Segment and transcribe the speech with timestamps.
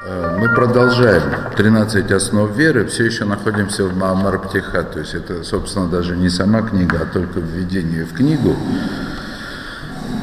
[0.00, 1.22] Э, мы продолжаем
[1.56, 6.28] 13 основ веры, все еще находимся в Маамар Птиха, то есть это, собственно, даже не
[6.28, 8.56] сама книга, а только введение в книгу.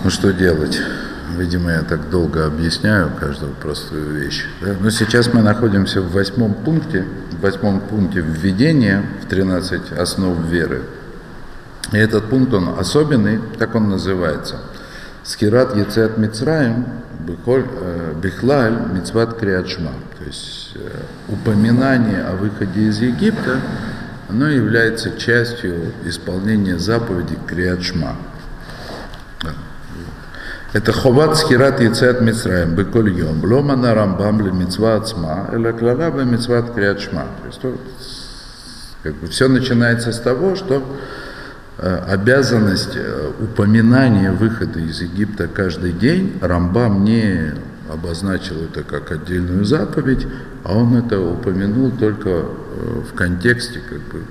[0.03, 0.79] Ну что делать?
[1.37, 4.45] Видимо, я так долго объясняю каждую простую вещь.
[4.61, 4.75] Да?
[4.79, 10.83] Но сейчас мы находимся в восьмом пункте, в восьмом пункте введения в 13 основ веры.
[11.91, 14.55] И этот пункт, он особенный, как он называется.
[15.23, 16.85] Скират Яцет Мицраем
[17.25, 19.91] Бихлаль Мицват Криачма.
[20.17, 20.89] То есть э,
[21.27, 23.59] упоминание о выходе из Египта,
[24.29, 28.15] оно является частью исполнения заповеди Криачма.
[30.73, 36.11] Это ховат скират яцет мицраем беколь йом, блома на рамбам ли мицва ацма, или клала
[36.11, 36.75] бы мицват.
[36.75, 37.61] То есть
[39.03, 41.24] как бы все начинается с того, что э,
[42.07, 47.53] обязанность э, упоминания выхода из Египта каждый день, Рамбам не
[47.91, 50.25] обозначил это как отдельную заповедь,
[50.63, 52.43] а он это упомянул только э,
[53.09, 54.23] в контексте как бы,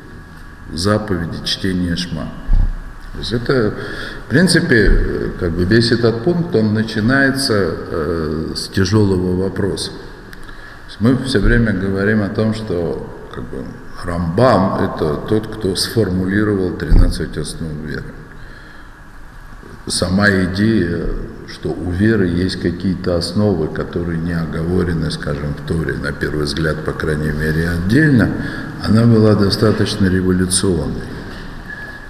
[0.73, 2.29] заповеди чтения Шма.
[3.13, 3.75] То есть это,
[4.27, 9.93] в принципе, как бы весь этот пункт, он начинается э, с тяжелого вопроса.
[10.99, 13.65] мы все время говорим о том, что как бы,
[14.05, 18.05] Рамбам– это тот, кто сформулировал 13 основ веры.
[19.87, 21.07] Сама идея,
[21.49, 26.85] что у веры есть какие-то основы, которые не оговорены, скажем, в Торе, на первый взгляд,
[26.85, 28.31] по крайней мере, отдельно,
[28.83, 31.09] она была достаточно революционной.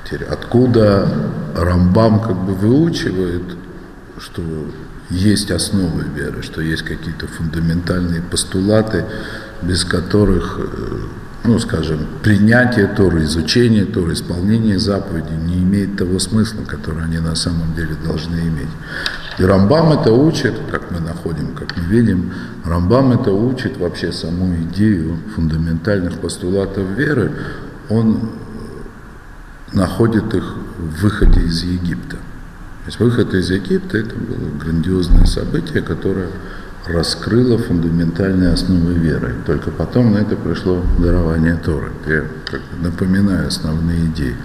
[0.05, 1.09] Теперь откуда
[1.57, 3.57] Рамбам как бы выучивает,
[4.19, 4.43] что
[5.11, 9.05] есть основы веры, что есть какие-то фундаментальные постулаты,
[9.63, 10.99] без которых, э,
[11.45, 17.35] ну, скажем, принятие Торы, изучение Торы, исполнение заповедей не имеет того смысла, который они на
[17.35, 18.71] самом деле должны иметь.
[19.39, 22.33] И Рамбам это учит, как мы находим, как мы видим,
[22.65, 27.33] Рамбам это учит вообще саму идею фундаментальных постулатов веры.
[27.91, 28.31] Он
[29.73, 32.17] находит их в выходе из Египта.
[32.17, 36.29] То есть выход из Египта это было грандиозное событие, которое
[36.87, 39.35] раскрыло фундаментальные основы веры.
[39.47, 41.93] Только потом на это пришло дарование Торы.
[42.07, 42.25] Я
[42.81, 44.37] напоминаю основные идеи.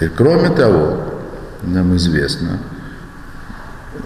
[0.00, 1.20] И кроме того,
[1.62, 2.58] нам известно
[3.94, 3.98] э,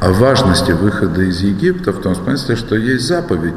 [0.00, 3.54] о важности выхода из Египта в том смысле, что есть заповедь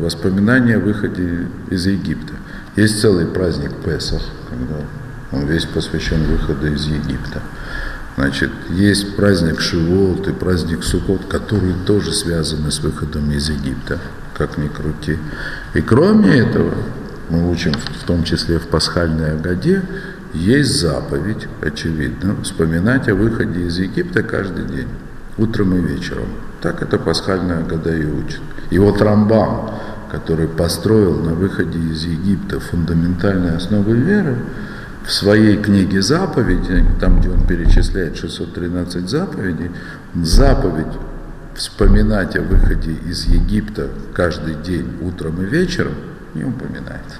[0.00, 2.34] воспоминания о выходе из Египта.
[2.76, 4.86] Есть целый праздник Песах, когда
[5.32, 7.42] он весь посвящен выходу из Египта.
[8.18, 14.00] Значит, есть праздник Шиволт и праздник Сукот, которые тоже связаны с выходом из Египта,
[14.36, 15.18] как ни крути.
[15.72, 16.74] И кроме этого,
[17.30, 19.84] мы учим в том числе в пасхальной Агаде,
[20.34, 24.88] есть заповедь, очевидно, вспоминать о выходе из Египта каждый день,
[25.36, 26.26] утром и вечером.
[26.60, 28.40] Так это пасхальная Агада и учит.
[28.70, 29.74] И вот Рамбам,
[30.10, 34.38] который построил на выходе из Египта фундаментальные основы веры,
[35.08, 39.70] в своей книге заповеди, там, где он перечисляет 613 заповедей,
[40.14, 40.98] заповедь
[41.54, 45.94] вспоминать о выходе из Египта каждый день, утром и вечером,
[46.34, 47.16] не упоминается.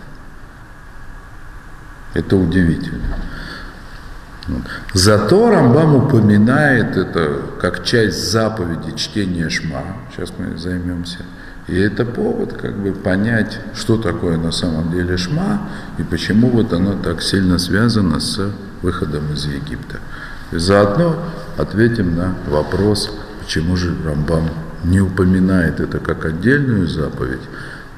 [2.12, 3.16] Это удивительно.
[4.92, 9.82] Зато Рамбам упоминает это как часть заповеди чтения Шма.
[10.12, 11.20] Сейчас мы займемся
[11.68, 15.68] и это повод как бы понять, что такое на самом деле шма
[15.98, 18.40] и почему вот оно так сильно связано с
[18.80, 19.98] выходом из Египта.
[20.50, 21.16] И заодно
[21.58, 24.48] ответим на вопрос, почему же Рамбам
[24.82, 27.42] не упоминает это как отдельную заповедь,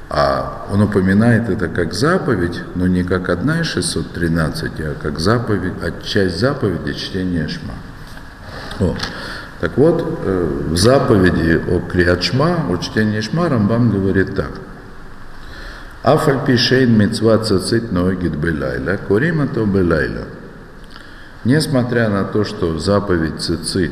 [0.09, 5.73] а он упоминает это как заповедь, но не как одна из 613, а как заповедь,
[5.81, 7.75] а часть заповеди чтения Шма.
[8.81, 8.97] О.
[9.61, 14.59] Так вот, э, в заповеди о Криачма, о чтении Шма, Рамбам говорит так.
[16.01, 20.23] Афаль пишейн мецва цицит ноэгит белайла, курима то белайла.
[21.43, 23.91] Несмотря на то, что заповедь цицит,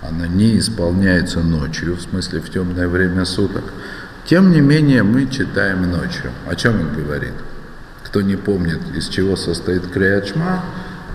[0.00, 3.64] она не исполняется ночью, в смысле в темное время суток,
[4.26, 6.30] тем не менее мы читаем ночью.
[6.48, 7.34] О чем он говорит?
[8.04, 10.62] Кто не помнит, из чего состоит Криачма,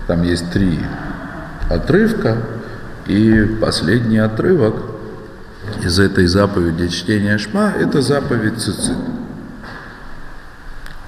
[0.06, 0.80] там есть три
[1.70, 2.36] отрывка,
[3.06, 4.76] и последний отрывок
[5.82, 8.96] из этой заповеди чтения Шма– это заповедь цицит.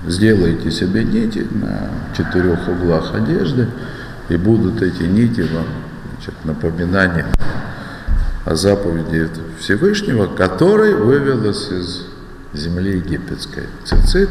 [0.07, 3.69] Сделайте себе нити на четырех углах одежды,
[4.29, 5.67] и будут эти нити вам
[6.13, 7.27] значит, напоминанием
[8.45, 9.29] о заповеди
[9.59, 12.07] Всевышнего, который вывел нас из
[12.53, 13.65] земли египетской.
[13.85, 14.31] Цицит,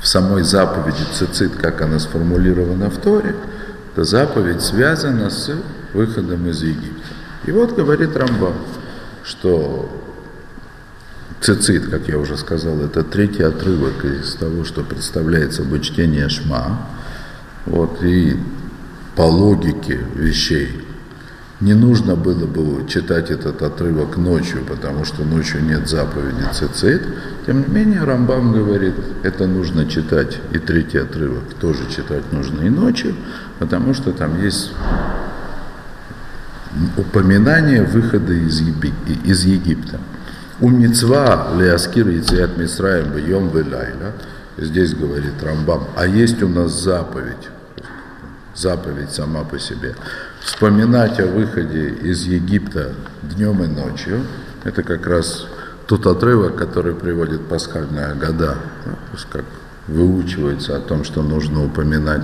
[0.00, 3.34] в самой заповеди цицит, как она сформулирована в Торе,
[3.92, 5.50] эта заповедь связана с
[5.92, 7.08] выходом из Египта.
[7.46, 8.54] И вот говорит Рамбам,
[9.24, 9.90] что
[11.40, 16.86] цицит, как я уже сказал, это третий отрывок из того, что представляет собой чтение Шма.
[17.66, 18.36] Вот, и
[19.16, 20.84] по логике вещей
[21.60, 27.02] не нужно было бы читать этот отрывок ночью, потому что ночью нет заповеди цицит.
[27.46, 32.70] Тем не менее, Рамбам говорит, это нужно читать, и третий отрывок тоже читать нужно и
[32.70, 33.14] ночью,
[33.58, 34.72] потому что там есть
[36.96, 38.92] упоминание выхода из, Еби,
[39.24, 39.98] из Египта.
[40.60, 44.12] У мецва леаскир яциат мисраем бьем велайла.
[44.58, 47.48] Здесь говорит Рамбам, а есть у нас заповедь,
[48.54, 49.94] заповедь сама по себе.
[50.40, 52.92] Вспоминать о выходе из Египта
[53.22, 54.20] днем и ночью,
[54.64, 55.46] это как раз
[55.86, 58.58] тот отрывок, который приводит пасхальная года,
[59.30, 59.44] как
[59.88, 62.22] выучивается о том, что нужно упоминать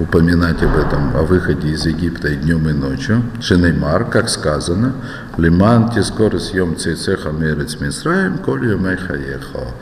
[0.00, 3.22] упоминать об этом, о выходе из Египта и днем, и ночью.
[3.40, 4.94] Шенеймар, как сказано,
[5.36, 8.66] «Лиман тискор съем цейцеха мерец мисраем, коль
[8.96, 9.74] хаехо».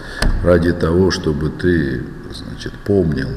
[0.45, 3.29] Ради того, чтобы ты, значит, помнил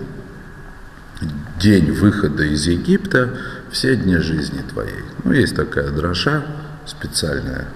[1.59, 3.37] день выхода из Египта
[3.71, 5.03] все дни жизни твоей.
[5.23, 6.43] Ну, есть такая дроша
[6.85, 7.67] специальная.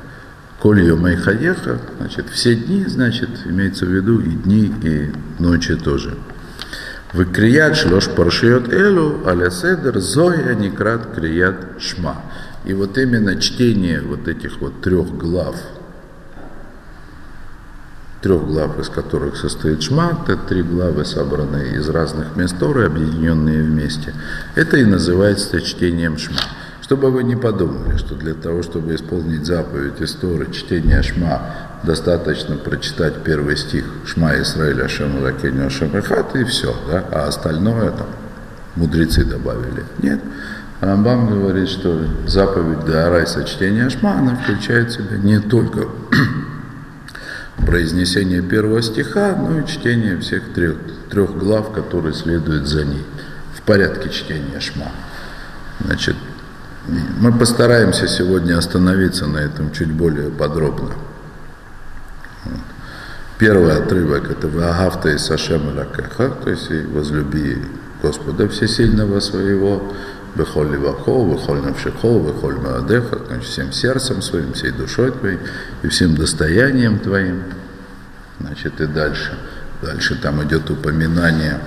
[0.59, 0.81] Коль
[1.17, 6.17] хаеха, значит, все дни, значит, имеется в виду и дни, и ночи тоже.
[7.15, 12.21] Выкрият шлош паршиот элу, аля седер, зоя некрат крият шма.
[12.65, 15.55] И вот именно чтение вот этих вот трех глав,
[18.21, 23.63] трех глав, из которых состоит шма, это три главы, собранные из разных мест Торы, объединенные
[23.63, 24.13] вместе,
[24.55, 26.41] это и называется чтением шма.
[26.81, 33.23] Чтобы вы не подумали, что для того, чтобы исполнить заповедь истории чтения шма, достаточно прочитать
[33.23, 37.05] первый стих Шма Исраиля Ашем Лакеню Ашем и все, да?
[37.11, 38.07] а остальное там
[38.75, 39.83] мудрецы добавили.
[39.99, 40.19] Нет.
[40.81, 45.87] Рамбам говорит, что заповедь Даарайса чтения Шма, она включает в себя не только
[47.65, 50.75] произнесение первого стиха, но и чтение всех трех,
[51.09, 53.05] трех глав, которые следуют за ней
[53.55, 54.91] в порядке чтения Шма.
[55.79, 56.15] Значит,
[57.19, 60.91] мы постараемся сегодня остановиться на этом чуть более подробно.
[63.37, 67.57] Первый отрывок это «Ваагавта и Сашем Лакеха», то есть «Возлюби
[68.01, 69.93] Господа Всесильного своего,
[70.35, 75.39] Бехоль Ливахо, Бехоль Навшихо, Бехоль Маадеха», значит, всем сердцем своим, всей душой твоей
[75.83, 77.43] и всем достоянием твоим.
[78.39, 79.37] Значит, и дальше.
[79.81, 81.59] Дальше там идет упоминание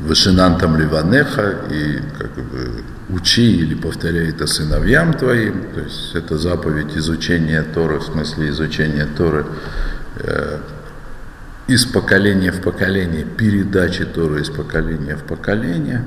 [0.00, 6.96] Вышинантам Ливанеха и как бы учи или повторяй это сыновьям твоим, то есть это заповедь
[6.96, 9.46] изучения Торы, в смысле изучения Торы
[10.16, 10.58] э,
[11.66, 16.04] из поколения в поколение, передачи Торы из поколения в поколение.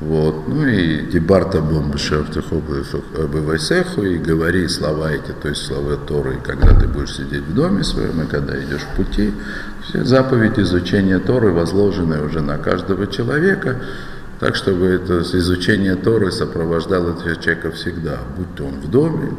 [0.00, 0.46] Вот.
[0.46, 7.16] Ну и дебарта бомбышевтыхобывайсеху и говори слова эти, то есть слова Торы, когда ты будешь
[7.16, 9.34] сидеть в доме своем и когда идешь в пути.
[9.82, 13.80] Все заповеди изучения Торы возложены уже на каждого человека,
[14.38, 19.32] так чтобы это изучение Торы сопровождало человека всегда, будь то он в доме,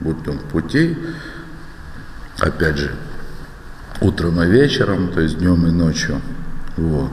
[0.00, 0.96] будь то он в пути,
[2.38, 2.94] опять же,
[4.00, 6.22] утром и вечером, то есть днем и ночью.
[6.78, 7.10] Вот.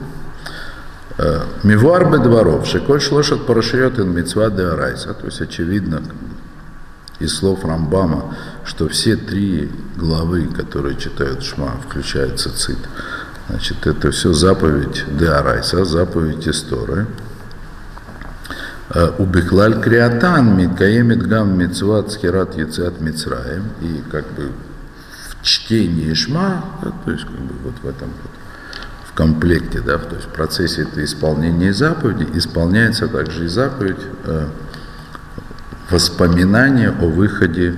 [1.18, 5.12] Э, Мивуар бедворов, шеколь шлошат парашиот ин митцва де арайса.
[5.14, 6.02] То есть очевидно
[7.18, 12.78] из слов Рамбама, что все три главы, которые читают Шма, включают цицит.
[13.48, 17.06] Значит, это все заповедь де арайса, заповедь истории.
[18.94, 23.64] Э, Убихлаль криатан миткаемит гам мицват схерат яцат мицраем.
[23.82, 24.50] И как бы
[25.28, 26.64] в чтении Шма,
[27.04, 28.41] то есть как бы вот в этом вот
[29.14, 34.46] комплекте, да, то есть в процессе это исполнения заповеди исполняется также и заповедь э,
[35.90, 37.74] воспоминания о выходе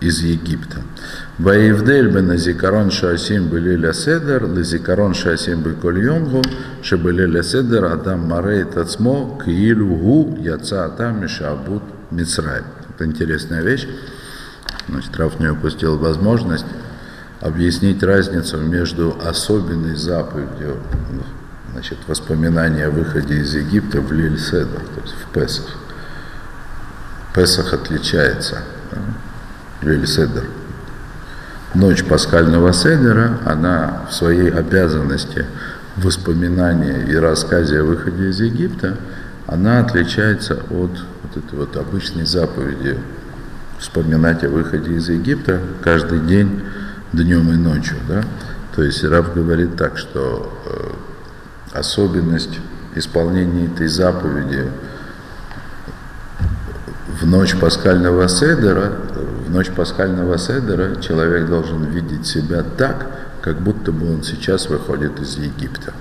[0.00, 0.82] из Египта.
[1.38, 6.42] Ваевдель бен азикарон шаасим были ля седер, лазикарон шаасим бы коль йомгу,
[6.82, 12.64] шебели ля седер адам марей тацмо киилу гу яца атам мишабут мицраем.
[12.94, 13.88] Это интересная вещь.
[14.88, 16.66] Значит, Раф не упустил возможность
[17.44, 20.78] объяснить разницу между особенной заповедью,
[21.72, 25.76] значит, воспоминания о выходе из Египта в Лиль-Седр, то есть в Песах.
[27.34, 28.62] Песах отличается?
[29.82, 30.44] Лиль-Седр.
[31.74, 35.44] Ночь пасхального Седера, она в своей обязанности
[35.96, 38.96] воспоминания и рассказе о выходе из Египта,
[39.46, 42.98] она отличается от вот этой вот обычной заповеди
[43.78, 46.62] вспоминать о выходе из Египта каждый день
[47.16, 47.96] днем и ночью.
[48.08, 48.24] Да?
[48.74, 52.58] То есть Рав говорит так, что э, особенность
[52.94, 54.70] исполнения этой заповеди
[57.20, 58.92] в ночь пасхального седера,
[59.46, 63.06] в ночь пасхального седера человек должен видеть себя так,
[63.42, 65.92] как будто бы он сейчас выходит из Египта.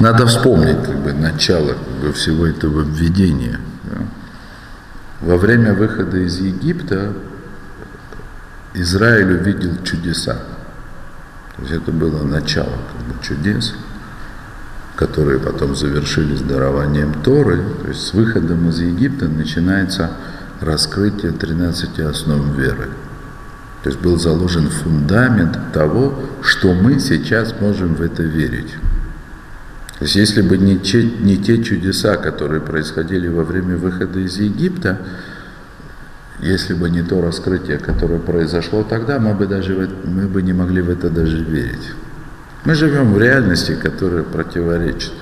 [0.00, 3.60] Надо вспомнить как бы, начало как бы, всего этого введения.
[5.24, 7.14] Во время выхода из Египта
[8.74, 10.34] Израиль увидел чудеса.
[11.56, 13.72] То есть это было начало как бы, чудес,
[14.96, 17.64] которые потом завершились дарованием Торы.
[17.82, 20.10] То есть с выходом из Египта начинается
[20.60, 22.90] раскрытие 13 основ веры.
[23.82, 28.74] То есть был заложен фундамент того, что мы сейчас можем в это верить.
[29.98, 34.38] То есть если бы не те, не те чудеса, которые происходили во время выхода из
[34.38, 34.98] Египта,
[36.40, 40.82] если бы не то раскрытие, которое произошло тогда, мы бы, даже мы бы не могли
[40.82, 41.92] в это даже верить.
[42.64, 45.12] Мы живем в реальности, которая противоречит.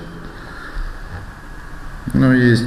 [2.13, 2.65] Но есть,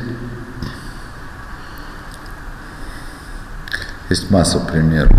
[4.08, 5.12] есть масса примеров.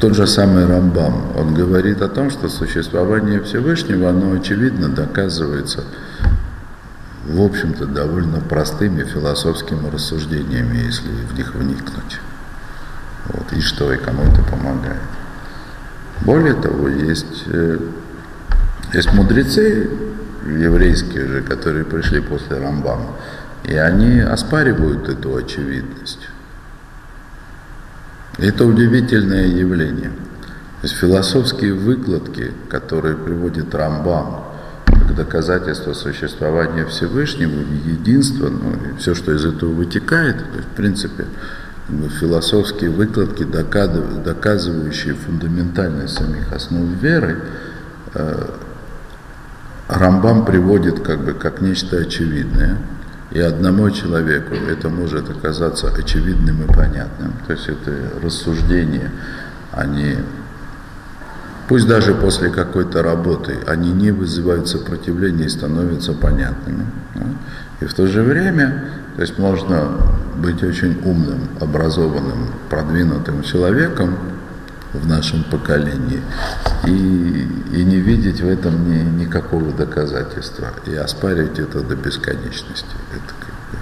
[0.00, 5.82] Тот же самый Рамбам, он говорит о том, что существование Всевышнего, оно очевидно доказывается,
[7.26, 12.20] в общем-то, довольно простыми философскими рассуждениями, если в них вникнуть.
[13.26, 15.02] Вот, и что, и кому это помогает.
[16.20, 17.78] Более того, есть, э,
[18.92, 19.90] есть мудрецы
[20.46, 23.16] еврейские же, которые пришли после Рамбама,
[23.64, 26.28] и они оспаривают эту очевидность.
[28.38, 30.10] Это удивительное явление.
[30.80, 34.44] То есть философские выкладки, которые приводит Рамбам
[34.86, 40.76] как доказательство существования Всевышнего, единства, ну и все, что из этого вытекает, то есть, в
[40.76, 41.24] принципе,
[42.20, 47.42] философские выкладки, доказывающие фундаментальность самих основ веры,
[48.14, 48.50] э,
[49.88, 52.78] Рамбам приводит как бы как нечто очевидное–
[53.30, 57.32] и одному человеку это может оказаться очевидным и понятным.
[57.46, 57.92] То есть это
[58.22, 59.10] рассуждения,
[59.72, 60.16] они,
[61.68, 66.86] пусть даже после какой-то работы, они не вызывают сопротивления и становятся понятными.
[67.14, 67.26] Да?
[67.80, 68.84] И в то же время,
[69.16, 69.90] то есть можно
[70.36, 74.16] быть очень умным, образованным, продвинутым человеком,
[74.92, 76.22] в нашем поколении
[76.86, 82.96] и, и не видеть в этом ни, никакого доказательства и оспаривать это до бесконечности.
[83.12, 83.78] Это как бы...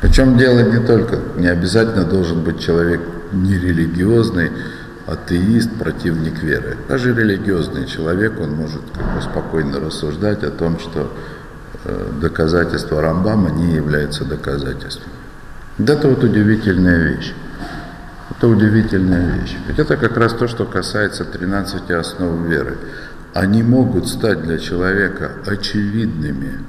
[0.00, 3.00] Причем дело не только, не обязательно должен быть человек
[3.32, 4.50] нерелигиозный,
[5.06, 6.76] атеист, противник веры.
[6.88, 11.12] Даже религиозный человек, он может как бы спокойно рассуждать о том, что
[11.84, 15.12] э, доказательства Рамбама не являются доказательством.
[15.78, 17.34] Вот это вот удивительная вещь.
[18.30, 19.56] Это удивительная вещь.
[19.68, 22.76] Ведь это как раз то, что касается 13 основ веры.
[23.34, 26.60] Они могут стать для человека очевидными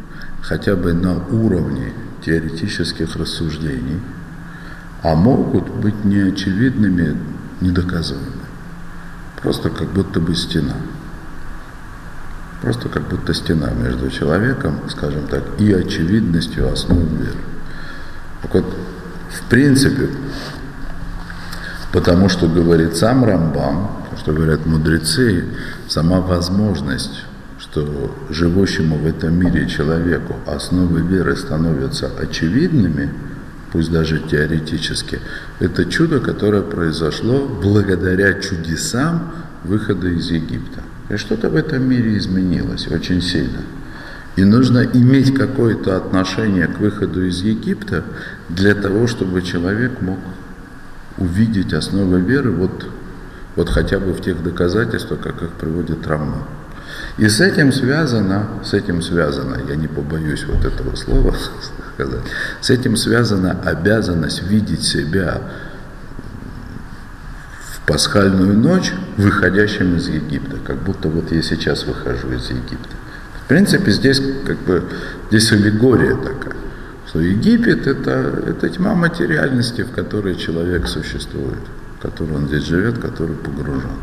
[0.42, 4.00] хотя бы на уровне теоретических рассуждений,
[5.04, 7.18] а могут быть неочевидными,
[7.62, 8.32] недоказуемыми.
[9.42, 10.76] Просто как будто бы стена.
[12.62, 17.40] Просто как будто стена между человеком, скажем так, и очевидностью основ веры.
[18.42, 18.66] Так вот,
[19.30, 20.10] в принципе,
[21.92, 25.46] Потому что говорит сам Рамбам, что говорят мудрецы,
[25.88, 27.24] сама возможность,
[27.60, 33.10] что живущему в этом мире человеку основы веры становятся очевидными,
[33.72, 35.20] пусть даже теоретически,
[35.60, 39.32] это чудо, которое произошло благодаря чудесам
[39.64, 40.82] выхода из Египта.
[41.10, 43.62] И что-то в этом мире изменилось очень сильно.
[44.36, 48.04] И нужно иметь какое-то отношение к выходу из Египта
[48.50, 50.20] для того, чтобы человек мог
[51.18, 52.88] увидеть основы веры вот,
[53.56, 56.48] вот хотя бы в тех доказательствах, как их приводит Рамма.
[57.18, 61.36] И с этим связано, с этим связано, я не побоюсь вот этого слова
[61.96, 62.22] сказать,
[62.62, 65.42] с этим связана обязанность видеть себя
[67.72, 72.96] в пасхальную ночь выходящим из Египта, как будто вот я сейчас выхожу из Египта.
[73.44, 74.84] В принципе, здесь как бы
[75.30, 76.67] здесь аллегория такая
[77.08, 81.64] что Египет это, это тьма материальности, в которой человек существует,
[81.98, 83.98] в которой он здесь живет, который погружен.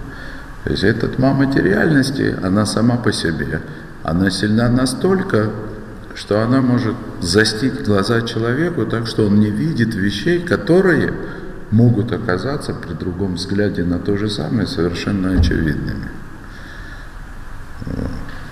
[0.65, 3.61] То есть эта тьма материальности, она сама по себе,
[4.03, 5.51] она сильна настолько,
[6.15, 11.13] что она может застить глаза человеку так, что он не видит вещей, которые
[11.71, 16.09] могут оказаться при другом взгляде на то же самое совершенно очевидными.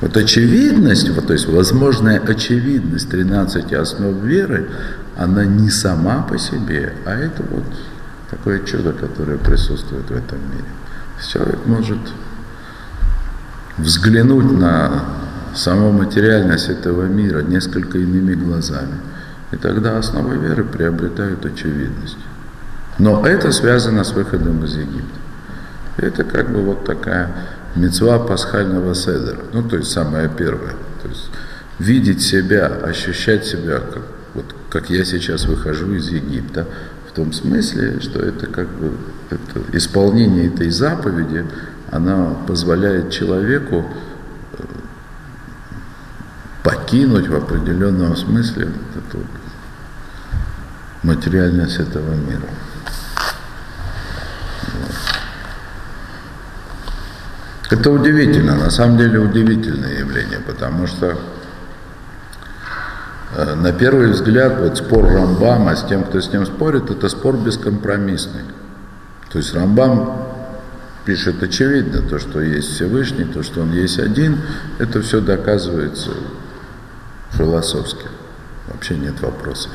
[0.02, 4.68] Вот очевидность, вот, то есть возможная очевидность 13 основ веры,
[5.16, 7.62] она не сама по себе, а это вот
[8.28, 10.64] такое чудо, которое присутствует в этом мире.
[11.32, 11.98] Человек может
[13.78, 15.04] взглянуть на
[15.54, 18.98] саму материальность этого мира несколько иными глазами
[19.52, 22.18] И тогда основы веры приобретают очевидность.
[22.98, 25.20] Но это связано с выходом из Египта.
[25.98, 27.30] Это как бы вот такая
[27.76, 29.40] мецва пасхального седера.
[29.52, 30.74] Ну, то есть самое первое.
[31.02, 31.30] То есть
[31.78, 34.02] видеть себя, ощущать себя, как,
[34.34, 36.66] вот, как я сейчас выхожу из Египта,
[37.08, 38.92] в том смысле, что это как бы
[39.30, 41.44] это, исполнение этой заповеди,
[41.90, 43.84] она позволяет человеку
[44.52, 44.62] э,
[46.62, 49.18] покинуть в определенном смысле эту
[51.02, 52.48] материальность этого мира.
[57.72, 61.16] Это удивительно, на самом деле удивительное явление, потому что
[63.34, 67.38] э, на первый взгляд вот спор Рамбама с тем, кто с ним спорит, это спор
[67.38, 68.42] бескомпромиссный.
[69.32, 70.18] То есть Рамбам
[71.06, 74.42] пишет очевидно, то, что есть Всевышний, то, что Он есть один,
[74.78, 76.10] это все доказывается
[77.30, 78.04] философски.
[78.68, 79.72] Вообще нет вопросов.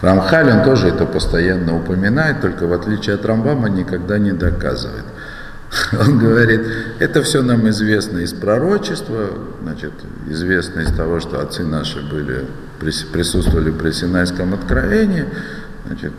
[0.00, 5.04] Рамхаль, он тоже это постоянно упоминает, только в отличие от Рамбама никогда не доказывает.
[5.98, 6.60] Он говорит,
[6.98, 9.30] это все нам известно из пророчества,
[9.62, 9.92] значит,
[10.28, 12.44] известно из того, что отцы наши были,
[13.12, 15.24] присутствовали при Синайском откровении,
[15.86, 16.12] значит,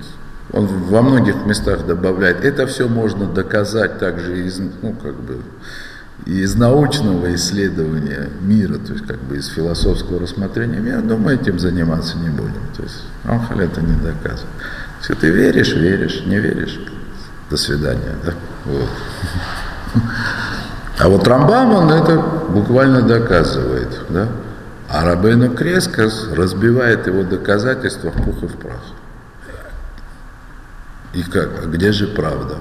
[0.51, 5.39] он во многих местах добавляет, это все можно доказать также из, ну, как бы,
[6.25, 11.59] из научного исследования мира, то есть как бы из философского рассмотрения мира, но мы этим
[11.59, 12.61] заниматься не будем.
[12.75, 14.47] То есть Рамхаль это не доказывает.
[14.99, 16.79] Если ты веришь, веришь, не веришь,
[17.49, 18.15] до свидания.
[18.25, 18.33] Да?
[18.65, 18.89] Вот.
[20.99, 24.05] А вот Рамбам, он это буквально доказывает.
[24.09, 24.29] Да?
[24.89, 28.81] А Рабейну Крескас разбивает его доказательства в пух и в прах.
[31.13, 31.63] И как?
[31.63, 32.57] А где же правда?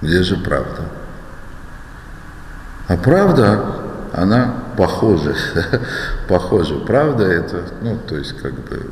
[0.00, 0.84] Где же правда?
[2.88, 3.64] А правда,
[4.12, 5.34] она похожа.
[6.28, 6.76] похожа.
[6.76, 8.90] Правда это, ну, то есть как бы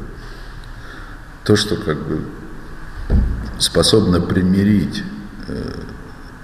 [1.44, 2.22] то, что как бы
[3.58, 5.02] способно примирить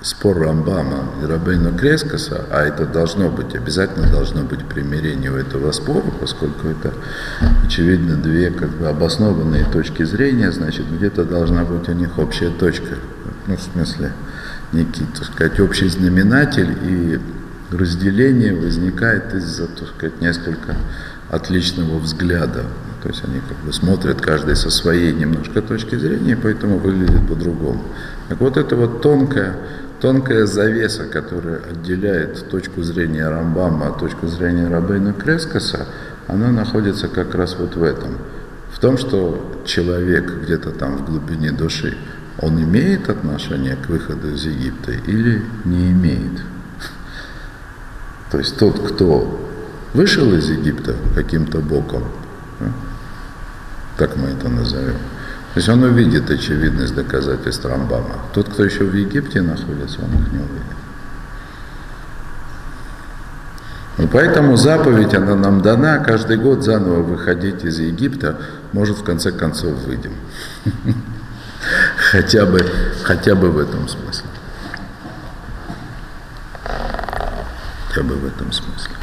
[0.05, 5.73] спор Рамбама и Рабейна Крескоса, а это должно быть, обязательно должно быть примирение у этого
[5.73, 6.93] спора, поскольку это,
[7.65, 12.97] очевидно, две как бы обоснованные точки зрения, значит, где-то должна быть у них общая точка,
[13.47, 14.13] ну, в смысле,
[14.73, 17.19] некий, так сказать, общий знаменатель, и
[17.71, 20.77] разделение возникает из-за, так сказать, несколько
[21.31, 22.65] отличного взгляда.
[23.03, 27.83] То есть они как бы смотрят каждый со своей немножко точки зрения, поэтому выглядит по-другому.
[28.29, 29.57] Так вот это вот тонкая,
[30.01, 35.87] тонкая завеса, которая отделяет точку зрения Рамбама от точку зрения Рабейна Крескоса,
[36.27, 38.19] она находится как раз вот в этом.
[38.73, 41.97] В том, что человек где-то там в глубине души,
[42.39, 46.41] он имеет отношение к выходу из Египта или не имеет.
[48.31, 49.41] То есть тот, кто
[49.93, 52.03] вышел из Египта каким-то боком,
[53.97, 54.97] так мы это назовем,
[55.55, 58.17] то есть он увидит очевидность доказательств Рамбама.
[58.33, 60.77] Тот, кто еще в Египте находится, он их не увидит.
[63.99, 68.41] И поэтому заповедь, она нам дана, каждый год заново выходить из Египта,
[68.73, 70.15] может в конце концов выйдем.
[72.11, 72.61] Хотя бы,
[73.05, 74.29] хотя бы в этом смысле.
[77.89, 78.95] Хотя бы в этом смысле.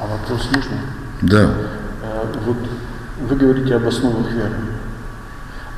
[0.00, 0.76] А вопрос можно?
[1.22, 1.50] Да.
[2.02, 2.56] Э, вот
[3.28, 4.54] вы говорите об основах веры.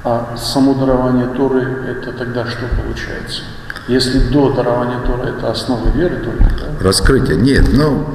[0.05, 3.43] А само дарование Торы– это тогда что получается?
[3.89, 6.85] Если до дарования Торы– это основа веры только, да?
[6.85, 7.37] Раскрытие.
[7.37, 8.07] Нет, ну,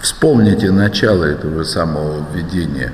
[0.00, 2.92] вспомните начало этого самого введения.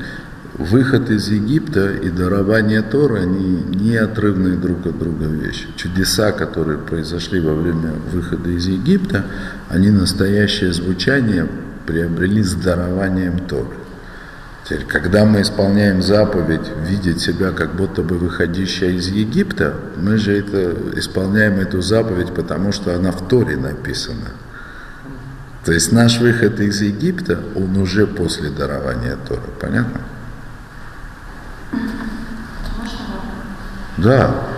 [0.55, 5.69] Выход из Египта и дарование Тора, они неотрывные друг от друга вещи.
[5.77, 9.25] Чудеса, которые произошли во время выхода из Египта,
[9.69, 11.47] они настоящее звучание
[11.89, 13.79] приобрели с дарованием Торы.
[14.65, 20.39] Теперь, когда мы исполняем заповедь видеть себя как будто бы выходящая из Египта, мы же
[20.39, 24.33] это, исполняем эту заповедь, потому что она в Торе написана.
[25.65, 29.49] То есть наш выход из Египта, он уже после дарования Торы.
[29.59, 30.03] Понятно?
[33.97, 34.49] Да.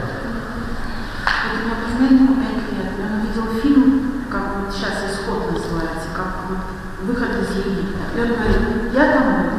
[7.03, 7.99] выход из Египта.
[8.15, 9.51] И он говорит, я там был.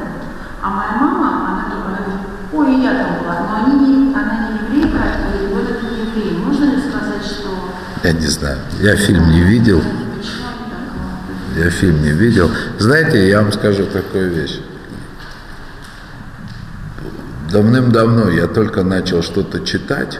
[0.62, 2.22] А моя мама, она думала, говорит,
[2.54, 5.00] ой, я там была, но они не, она не еврейка,
[5.42, 6.38] и вот это не еврей.
[6.38, 7.50] Можно ли сказать, что...
[8.12, 9.82] Я не знаю, я фильм не видел.
[11.58, 12.52] Я фильм не видел.
[12.78, 14.60] Знаете, я вам скажу такую вещь.
[17.50, 20.20] Давным-давно я только начал что-то читать,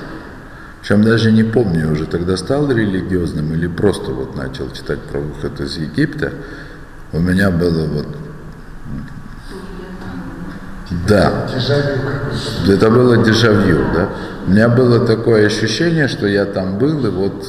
[0.82, 5.60] Причем даже не помню, уже тогда стал религиозным или просто вот начал читать про выход
[5.60, 6.32] из Египта.
[7.12, 8.08] У меня было вот
[11.08, 11.48] да.
[12.68, 14.10] Это было дежавю, да.
[14.48, 17.46] У меня было такое ощущение, что я там был и вот,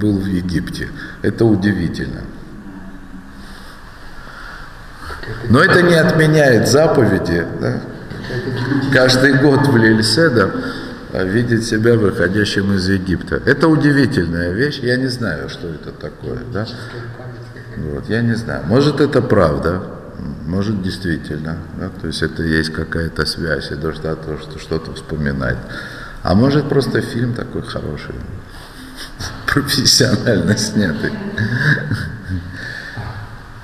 [0.00, 0.88] был в Египте.
[1.22, 2.22] Это удивительно.
[5.48, 7.46] Но это не отменяет заповеди.
[7.60, 7.80] Да?
[8.92, 10.50] Каждый год в Лильседа
[11.12, 13.42] видеть себя выходящим из Египта.
[13.44, 14.80] Это удивительная вещь.
[14.80, 16.38] Я не знаю, что это такое.
[16.52, 16.66] Да?
[17.76, 18.64] Вот, я не знаю.
[18.66, 19.82] Может, это правда.
[20.46, 21.56] Может, действительно.
[21.78, 21.90] Да?
[22.00, 25.58] То есть это есть какая-то связь, и должна то, что что-то вспоминать.
[26.22, 28.14] А может, просто фильм такой хороший,
[29.52, 31.12] профессионально снятый.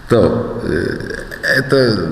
[0.08, 0.98] То э,
[1.58, 2.10] это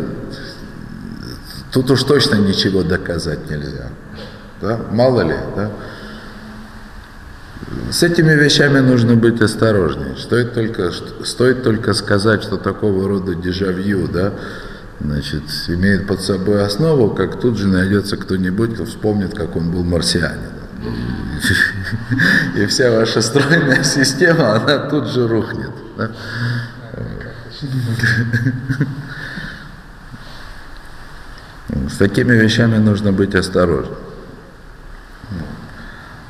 [1.72, 3.88] тут уж точно ничего доказать нельзя.
[4.60, 4.80] Да?
[4.90, 5.70] Мало ли, да?
[7.90, 10.16] С этими вещами нужно быть осторожнее.
[10.16, 10.90] Стоит только,
[11.24, 14.32] стоит только сказать, что такого рода дежавью, да,
[15.00, 19.82] значит, имеет под собой основу, как тут же найдется кто-нибудь, кто вспомнит, как он был
[19.82, 20.63] марсианин.
[22.56, 25.70] И вся ваша стройная система, она тут же рухнет.
[25.96, 26.10] Да?
[31.90, 33.98] С такими вещами нужно быть осторожным.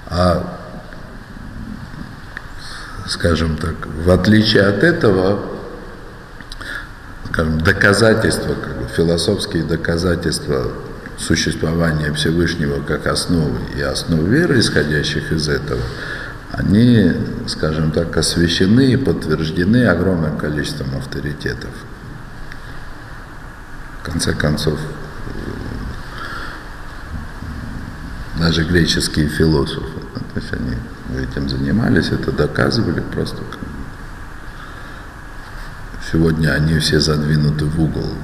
[0.06, 0.58] А,
[3.06, 5.40] скажем так, в отличие от этого,
[7.30, 10.72] скажем, доказательства, как бы, философские доказательства
[11.24, 15.80] существования Всевышнего как основы и основ веры, исходящих из этого,
[16.52, 17.12] они,
[17.48, 21.70] скажем так, освящены и подтверждены огромным количеством авторитетов.
[24.00, 24.78] В конце концов,
[28.38, 30.00] даже греческие философы,
[30.34, 30.76] то есть они
[31.22, 33.42] этим занимались, это доказывали просто.
[36.12, 38.14] Сегодня они все задвинуты в угол.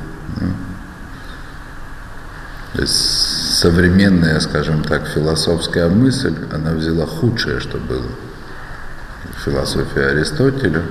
[2.72, 8.06] То есть современная, скажем так, философская мысль, она взяла худшее, что было.
[9.44, 10.83] Философия Аристотеля,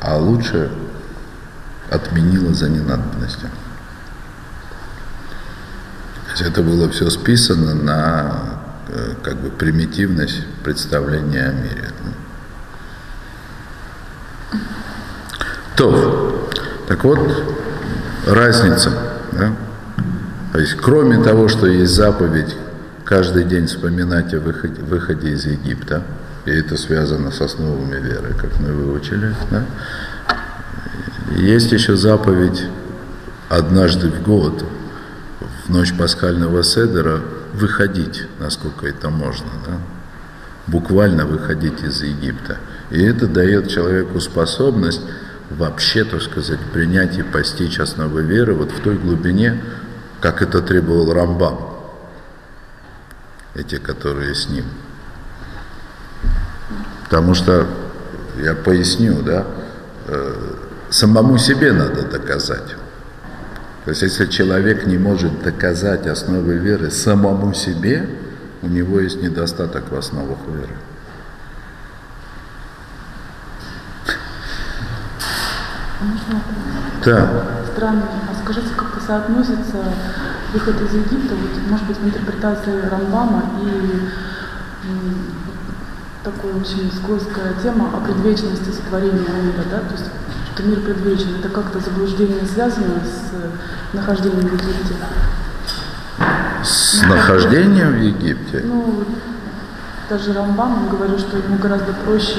[0.00, 0.70] а лучше
[1.90, 3.48] отменила за ненадобностью.
[6.26, 11.90] То есть это было все списано на э, как бы примитивность представления о мире.
[15.76, 16.50] То,
[16.88, 17.18] так вот,
[18.26, 18.90] разница,
[19.32, 19.52] да?
[20.56, 22.56] То есть, кроме того, что есть заповедь
[23.04, 26.02] каждый день вспоминать о выходе, выходе из Египта,
[26.46, 29.66] и это связано с основами веры, как мы выучили, да?
[31.36, 32.64] есть еще заповедь
[33.50, 34.64] однажды в год,
[35.66, 37.20] в ночь пасхального седера,
[37.52, 39.76] выходить, насколько это можно, да?
[40.68, 42.56] буквально выходить из Египта.
[42.90, 45.02] И это дает человеку способность
[45.50, 49.60] вообще, так сказать, принять и постичь основы веры вот в той глубине,
[50.20, 51.58] как это требовал Рамбам,
[53.54, 54.64] эти, которые с ним.
[57.04, 57.66] Потому что,
[58.36, 59.46] я поясню, да,
[60.06, 60.34] э,
[60.90, 62.74] самому себе надо доказать.
[63.84, 68.08] То есть, если человек не может доказать основы веры самому себе,
[68.62, 70.74] у него есть недостаток в основах веры.
[77.04, 77.44] Да.
[77.72, 78.02] Странно.
[78.46, 79.82] Скажите, как это соотносится
[80.52, 84.08] выход из Египта, вот, может быть, в интерпретации Рамбама и
[86.22, 90.04] такая очень скользкая тема о предвечности сотворения мира, да, то есть
[90.54, 94.94] что мир предвечен, это как-то заблуждение связано с нахождением в Египте?
[96.62, 98.62] С ну, нахождением в Египте?
[98.64, 99.04] Ну,
[100.08, 102.38] даже Рамбам он говорил, что ему гораздо проще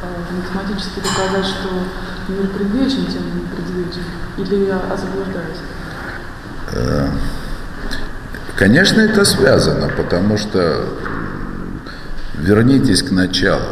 [0.00, 1.68] э, математически доказать, что
[2.28, 4.02] мир предвечен, чем не предвечен.
[4.36, 5.58] Или я заблуждаюсь?
[6.72, 7.08] Э,
[8.56, 10.84] конечно, это связано, потому что
[12.38, 13.62] вернитесь к началу.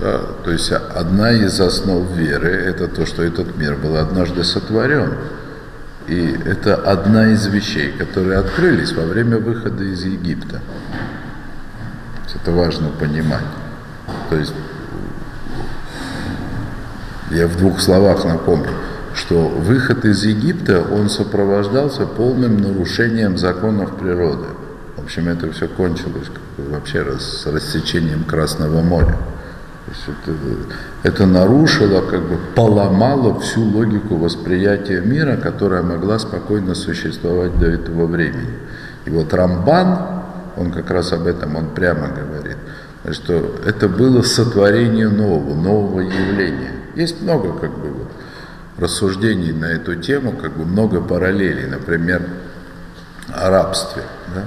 [0.00, 0.20] Да?
[0.44, 5.14] То есть одна из основ веры– это то, что этот мир был однажды сотворен.
[6.06, 10.60] И это одна из вещей, которые открылись во время выхода из Египта.
[12.46, 13.42] Это важно понимать.
[14.30, 14.52] То есть
[17.30, 18.70] я в двух словах напомню,
[19.14, 24.46] что выход из Египта, он сопровождался полным нарушением законов природы.
[24.96, 26.26] В общем, это все кончилось
[26.58, 29.16] вообще с рассечением Красного моря.
[29.88, 30.36] Это,
[31.04, 38.06] это нарушило, как бы поломало всю логику восприятия мира, которая могла спокойно существовать до этого
[38.06, 38.58] времени.
[39.04, 39.98] И вот Рамбан,
[40.56, 42.56] он как раз об этом, он прямо говорит,
[43.12, 46.72] что это было сотворение нового, нового явления.
[46.96, 48.10] Есть много как бы вот,
[48.78, 52.22] рассуждений на эту тему, как бы много параллелей, например,
[53.32, 54.02] о рабстве.
[54.34, 54.44] Да?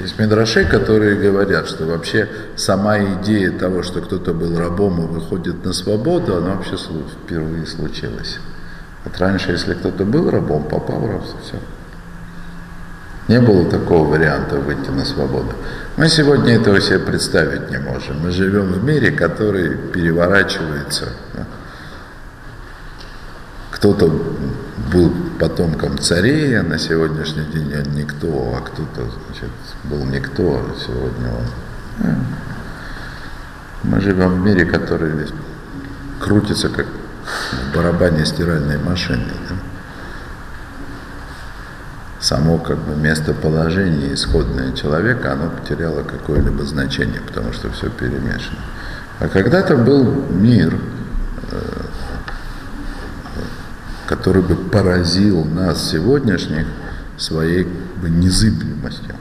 [0.00, 5.64] Есть мидраши, которые говорят, что вообще сама идея того, что кто-то был рабом и выходит
[5.64, 8.38] на свободу, она вообще впервые случилась.
[9.04, 11.56] Вот раньше, если кто-то был рабом, попал в рабство, все.
[13.28, 15.52] Не было такого варианта выйти на свободу.
[15.96, 18.20] Мы сегодня этого себе представить не можем.
[18.20, 21.08] Мы живем в мире, который переворачивается.
[21.34, 21.46] Да?
[23.70, 24.08] Кто-то
[24.92, 29.50] был потомком царей, а на сегодняшний день он никто, а кто-то значит,
[29.84, 32.16] был никто, а сегодня он.
[33.82, 35.26] Мы живем в мире, который
[36.20, 39.26] крутится как в барабане стиральной машины.
[39.48, 39.56] Да?
[42.20, 48.58] Само как бы местоположение исходное человека, оно потеряло какое-либо значение, потому что все перемешано.
[49.20, 50.78] А когда-то был мир,
[51.52, 51.82] э,
[54.06, 56.66] который бы поразил нас сегодняшних
[57.16, 59.16] своей бы, незыблемостью.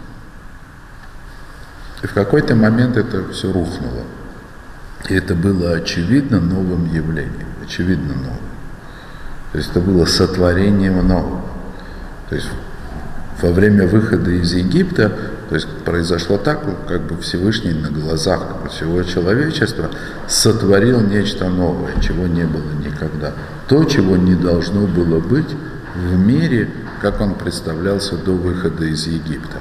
[2.03, 4.03] И в какой-то момент это все рухнуло.
[5.09, 8.39] И это было очевидно новым явлением, очевидно новым.
[9.51, 11.41] То есть это было сотворением нового.
[12.29, 12.49] То есть
[13.41, 15.17] во время выхода из Египта,
[15.49, 19.89] то есть произошло так, как бы Всевышний на глазах всего человечества
[20.27, 23.33] сотворил нечто новое, чего не было никогда.
[23.67, 25.55] То, чего не должно было быть
[25.95, 26.69] в мире,
[27.01, 29.57] как он представлялся до выхода из Египта.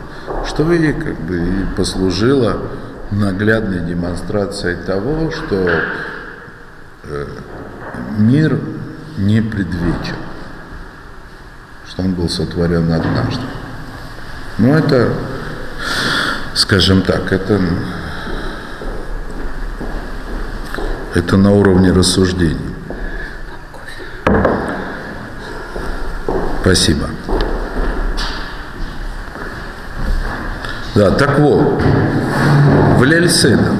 [0.47, 2.63] Что и как бы и послужило
[3.11, 5.69] наглядной демонстрацией того, что
[7.05, 7.27] э,
[8.19, 8.59] мир
[9.19, 10.17] не предвечен,
[11.87, 13.45] что он был сотворен однажды.
[14.59, 15.13] Но это,
[16.65, 17.61] скажем так, это,
[21.15, 22.75] это на уровне рассуждений.
[26.63, 27.11] Спасибо.
[30.95, 31.83] Да, так вот,
[32.97, 33.73] в Лельседер.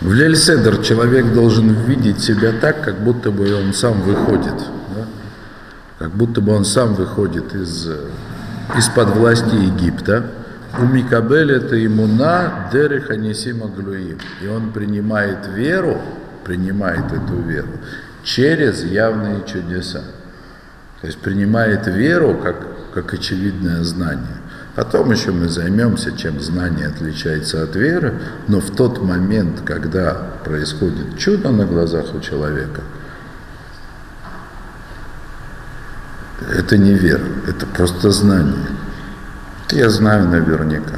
[0.00, 4.54] В Лельседер человек должен видеть себя так, как будто бы он сам выходит
[5.96, 7.88] как будто бы он сам выходит из,
[8.76, 10.26] из-под власти Египта.
[10.78, 14.18] У Микабель это имуна дерех анисима глуим.
[14.42, 16.00] И он принимает веру,
[16.44, 17.68] принимает эту веру
[18.24, 20.02] через явные чудеса.
[21.00, 22.56] То есть принимает веру как,
[22.92, 24.38] как очевидное знание.
[24.74, 28.14] Потом еще мы займемся, чем знание отличается от веры,
[28.48, 32.80] но в тот момент, когда происходит чудо на глазах у человека–
[36.52, 38.68] Это не вера, это просто знание.
[39.66, 40.96] Это я знаю наверняка.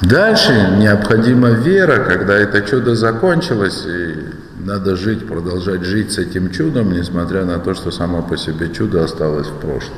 [0.00, 6.92] Дальше необходима вера, когда это чудо закончилось, и надо жить, продолжать жить с этим чудом,
[6.92, 9.96] несмотря на то, что само по себе чудо осталось в прошлом.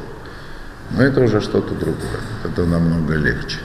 [0.91, 3.59] Но это уже что-то другое, это намного легче.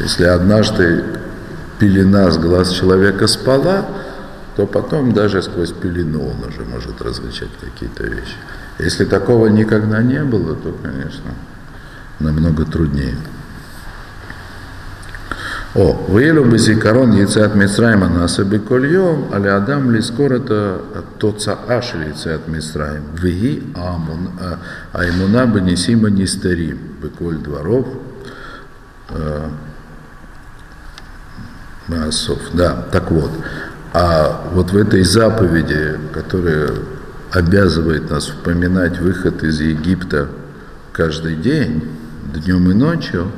[0.00, 1.04] Если однажды
[1.78, 3.86] пелена с глаз человека спала,
[4.56, 8.36] то потом даже сквозь пелену он уже может различать какие-то вещи.
[8.78, 11.30] Если такого никогда не было, то, конечно,
[12.20, 13.16] намного труднее.
[15.74, 20.80] О, Вейлу базикарон яйцеат Мисраима наса бекольем, али адам ли скоро это
[21.18, 23.02] тоца аш яйцеат Мисраим.
[23.14, 23.60] Веги
[24.92, 26.78] аймуна бенесима нистерим.
[27.02, 27.88] Беколь дворов.
[31.88, 32.38] Маасов.
[32.52, 33.32] Да, так вот.
[33.94, 36.70] А вот в этой заповеди, которая
[37.30, 40.28] обязывает нас вспоминать выход из Египта
[40.92, 41.88] каждый день,
[42.34, 43.30] днем и ночью,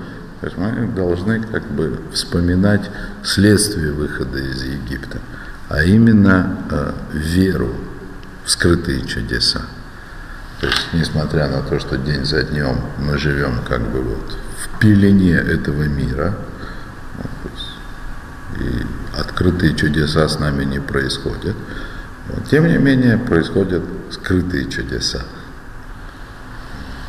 [0.57, 2.91] мы должны как бы вспоминать
[3.23, 5.19] следствие выхода из Египта,
[5.69, 7.75] а именно э, веру
[8.45, 9.61] в скрытые чудеса.
[10.63, 14.79] То есть, несмотря на то, что день за днем мы живем как бы вот в
[14.79, 16.35] пелене этого мира,
[19.19, 21.57] открытые чудеса с нами не происходят.
[22.29, 25.23] Но, тем не менее, происходят скрытые чудеса.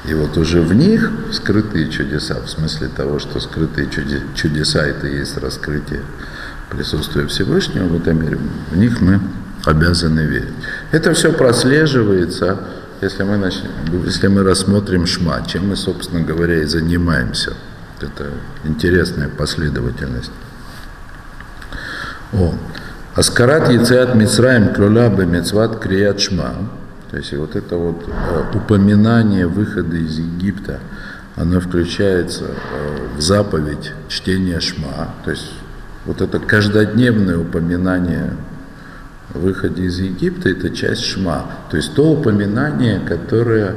[0.05, 3.89] И вот уже в них скрытые чудеса, в смысле того, что скрытые
[4.35, 6.01] чудеса это и есть раскрытие
[6.69, 8.37] присутствия Всевышнего в этом мире,
[8.71, 9.19] в них мы
[9.65, 10.53] обязаны верить.
[10.91, 12.57] Это все прослеживается,
[13.01, 13.69] если мы, начнем,
[14.05, 17.53] если мы рассмотрим Шма, чем мы, собственно говоря, и занимаемся.
[17.99, 18.29] Это
[18.63, 20.31] интересная последовательность.
[22.33, 22.53] О.
[23.15, 26.55] Аскарат Яцеат Мицраем Клюля Бемецват Крият Шма.
[27.09, 30.81] То есть вот это вот э, упоминание выхода из Египта,
[31.37, 35.53] она включается э, в заповедь чтения шма, то есть
[36.05, 38.33] вот это каждодневное упоминание
[39.33, 43.75] о выходе из Египта, это часть шма, то есть то упоминание, которое,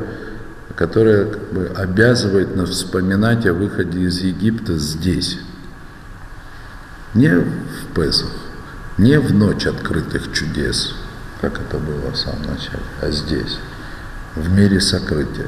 [0.75, 5.39] которое как бы обязывает нас вспоминать о выходе из Египта здесь,
[7.15, 8.31] не в Песах,
[8.99, 10.95] не в ночь открытых чудес,
[11.41, 13.59] как это было в самом начале, а здесь,
[14.37, 15.47] в мире сокрытия.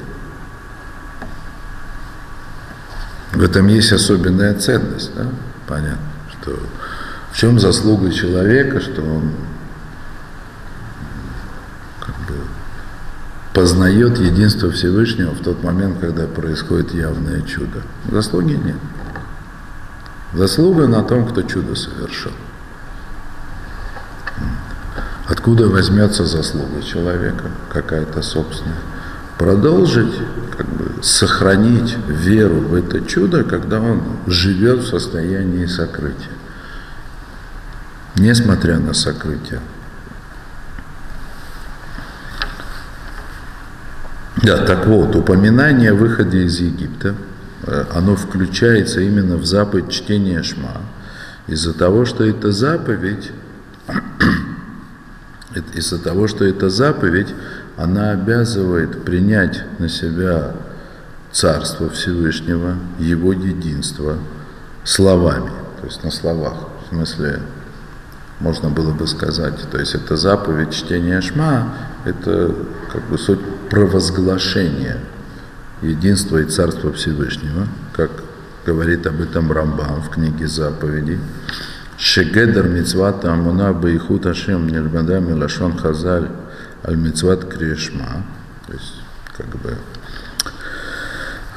[3.33, 5.27] В этом есть особенная ценность, да?
[5.67, 5.99] Понятно,
[6.33, 6.59] что
[7.31, 9.33] в чем заслуга человека, что он
[12.01, 12.35] как бы
[13.55, 17.83] познает единство Всевышнего в тот момент, когда происходит явное чудо.
[18.11, 18.77] Заслуги нет.
[20.35, 22.33] Заслуга на том, кто чудо совершил.
[25.27, 28.79] Откуда возьмется заслуга человека, какая-то собственная?
[29.39, 30.15] Продолжить,
[30.57, 36.33] как бы сохранить веру в это чудо, когда он живет в состоянии сокрытия.
[38.17, 39.61] Несмотря на сокрытие.
[44.43, 47.15] Да, так вот, упоминание о выходе из Египта,
[47.93, 50.83] оно включается именно в заповедь чтения Шма,
[51.47, 53.31] из-за того, что эта заповедь
[55.75, 57.29] из-за того, что эта заповедь,
[57.77, 60.53] она обязывает принять на себя
[61.31, 64.19] Царство Всевышнего, Его единство
[64.85, 67.41] словами, то есть на словах, в смысле,
[68.41, 71.73] можно было бы сказать, то есть это заповедь чтения Шма,
[72.05, 72.55] это
[72.93, 74.99] как бы суть провозглашения
[75.83, 78.11] единства и Царства Всевышнего, как
[78.65, 81.19] говорит об этом Рамбам в книге заповедей.
[81.99, 86.29] Шегедер мицват амуна бейхут ашем нельбада милашон хазаль
[86.85, 88.25] аль мицват крешма.
[88.67, 88.95] То есть,
[89.37, 89.77] как бы,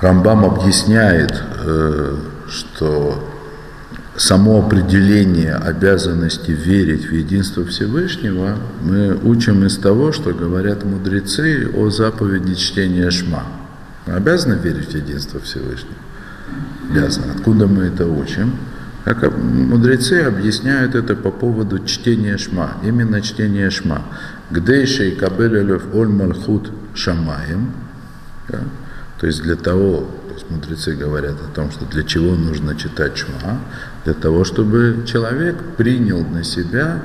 [0.01, 2.15] Рамбам объясняет, э,
[2.49, 3.31] что
[4.17, 11.89] само определение обязанности верить в единство Всевышнего мы учим из того, что говорят мудрецы о
[11.89, 13.43] заповеди чтения Шма.
[14.05, 15.95] Мы обязаны верить в единство Всевышнего?
[16.89, 17.31] Обязаны.
[17.33, 18.55] Откуда мы это учим?
[19.03, 24.01] Как мудрецы объясняют это по поводу чтения шма, именно чтения шма.
[24.49, 27.71] Гдейшей кабелелев оль мальхут шамаем.
[29.19, 33.17] То есть для того, то есть мудрецы говорят о том, что для чего нужно читать
[33.17, 33.59] шма,
[34.03, 37.01] для того, чтобы человек принял на себя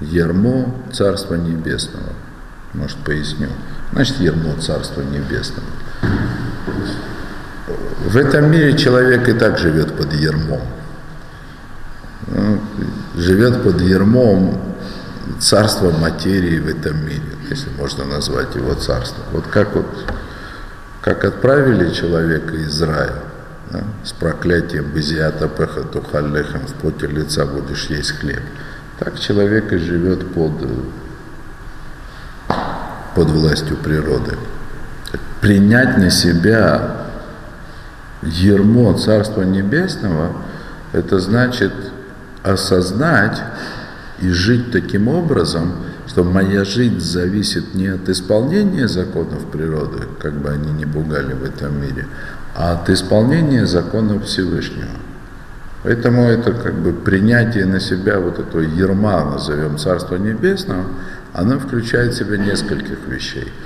[0.00, 2.12] ермо Царства Небесного.
[2.74, 3.48] Может, поясню.
[3.92, 5.66] Значит, ермо Царства Небесного.
[8.08, 10.62] В этом мире человек и так живет под ермом
[13.14, 14.58] живет под ермом
[15.40, 19.24] царства материи в этом мире, если можно назвать его царством.
[19.32, 19.86] Вот как вот
[21.02, 23.12] как отправили человека из рая
[23.70, 28.42] да, с проклятием «Безиата пеха тухаллехем» в поте лица будешь есть хлеб,
[28.98, 30.52] так человек и живет под,
[33.14, 34.36] под властью природы.
[35.42, 36.97] Принять на себя
[38.22, 40.32] ермо Царства Небесного,
[40.92, 41.72] это значит
[42.42, 43.42] осознать
[44.20, 45.72] и жить таким образом,
[46.06, 51.44] что моя жизнь зависит не от исполнения законов природы, как бы они ни пугали в
[51.44, 52.06] этом мире,
[52.56, 54.88] а от исполнения законов Всевышнего.
[55.84, 60.84] Поэтому это как бы принятие на себя вот этого ерма, назовем Царства Небесного,
[61.32, 63.52] оно включает в себя нескольких вещей–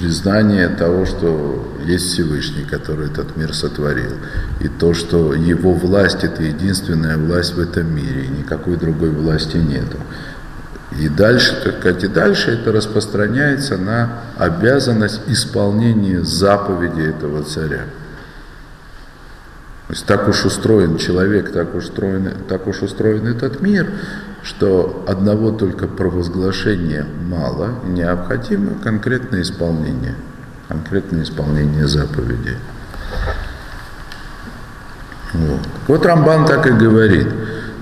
[0.00, 4.12] признание того, что есть Всевышний, который этот мир сотворил,
[4.60, 9.58] и то, что его власть– это единственная власть в этом мире, и никакой другой власти
[9.58, 9.98] нету.
[10.98, 17.84] И дальше, так сказать, и дальше это распространяется на обязанность исполнения заповеди этого царя.
[19.86, 23.90] То есть так уж устроен человек, так уж устроен, так уж устроен этот мир,
[24.42, 30.14] что одного только провозглашения мало, необходимо конкретное исполнение,
[30.68, 32.56] конкретное исполнение заповедей.
[35.32, 35.60] Вот.
[35.86, 37.28] вот Рамбан так и говорит.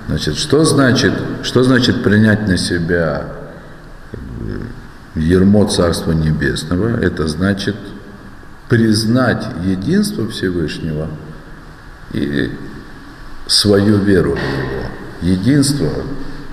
[0.08, 3.26] Значит, что значит, что значит принять на себя
[5.14, 6.98] ермо Царства Небесного?
[7.00, 7.76] Это значит
[8.68, 11.08] признать единство Всевышнего
[12.12, 12.52] и
[13.46, 14.84] свою веру в Него.
[15.20, 15.90] Единство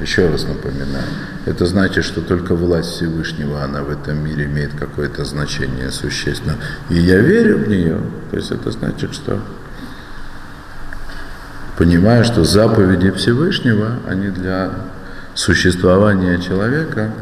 [0.01, 1.05] еще раз напоминаю,
[1.45, 6.57] это значит, что только власть Всевышнего, она в этом мире имеет какое-то значение существенно.
[6.89, 8.01] И я верю в нее.
[8.29, 9.39] То есть это значит, что
[11.77, 14.71] понимаю, что заповеди Всевышнего, они для
[15.33, 17.13] существования человека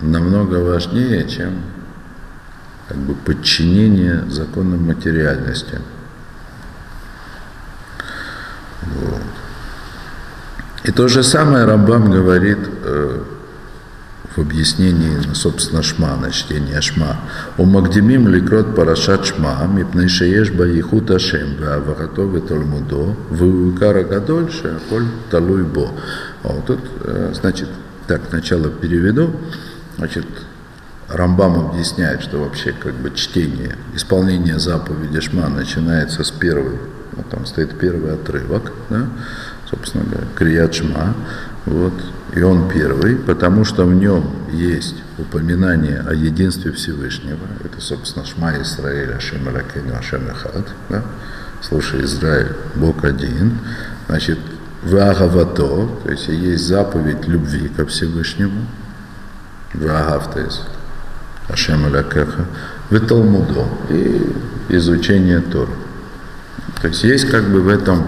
[0.00, 1.62] намного важнее, чем
[2.88, 5.80] как бы подчинение законам материальности.
[8.82, 9.43] Вот.
[10.84, 13.20] И то же самое Рамбам говорит э,
[14.36, 17.20] в объяснении, собственно, Шма, на чтение Шма.
[17.56, 25.62] У Магдимим ликрот парашат Шма, мипней шееш ихут Ашем, вааварато веталмудо, вуикара гадоль, шеаколь талуй
[25.62, 25.88] бо.
[26.42, 27.70] А вот тут, э, значит,
[28.06, 29.30] так, сначала переведу.
[29.96, 30.26] Значит,
[31.08, 36.78] Рамбам объясняет, что вообще как бы чтение, исполнение заповеди Шма начинается с первой,
[37.12, 39.06] вот там стоит первый отрывок, да,
[39.68, 40.80] собственно говоря, Крият
[41.66, 41.94] вот,
[42.34, 48.60] и он первый, потому что в нем есть упоминание о единстве Всевышнего, это, собственно, Шма
[48.60, 49.94] Исраиль, Ашем Ракейну,
[50.88, 51.02] да,
[51.62, 53.58] слушай, Израиль, Бог один,
[54.08, 54.38] значит,
[54.82, 58.66] Ваагавато, то есть есть заповедь любви ко Всевышнему,
[59.72, 60.62] Ваагавтес,
[61.48, 62.46] Ашем Алякеха,
[62.90, 64.32] Виталмудо и
[64.68, 65.68] изучение Тор.
[66.80, 68.06] То есть есть как бы в этом,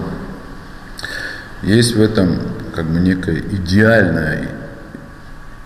[1.66, 2.38] есть в этом
[2.74, 4.48] как бы некое идеальное,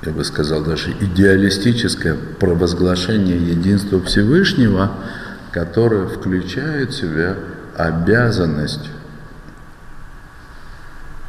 [0.03, 4.93] я бы сказал даже идеалистическое провозглашение единства Всевышнего,
[5.53, 7.37] которое включает в себя
[7.77, 8.89] обязанность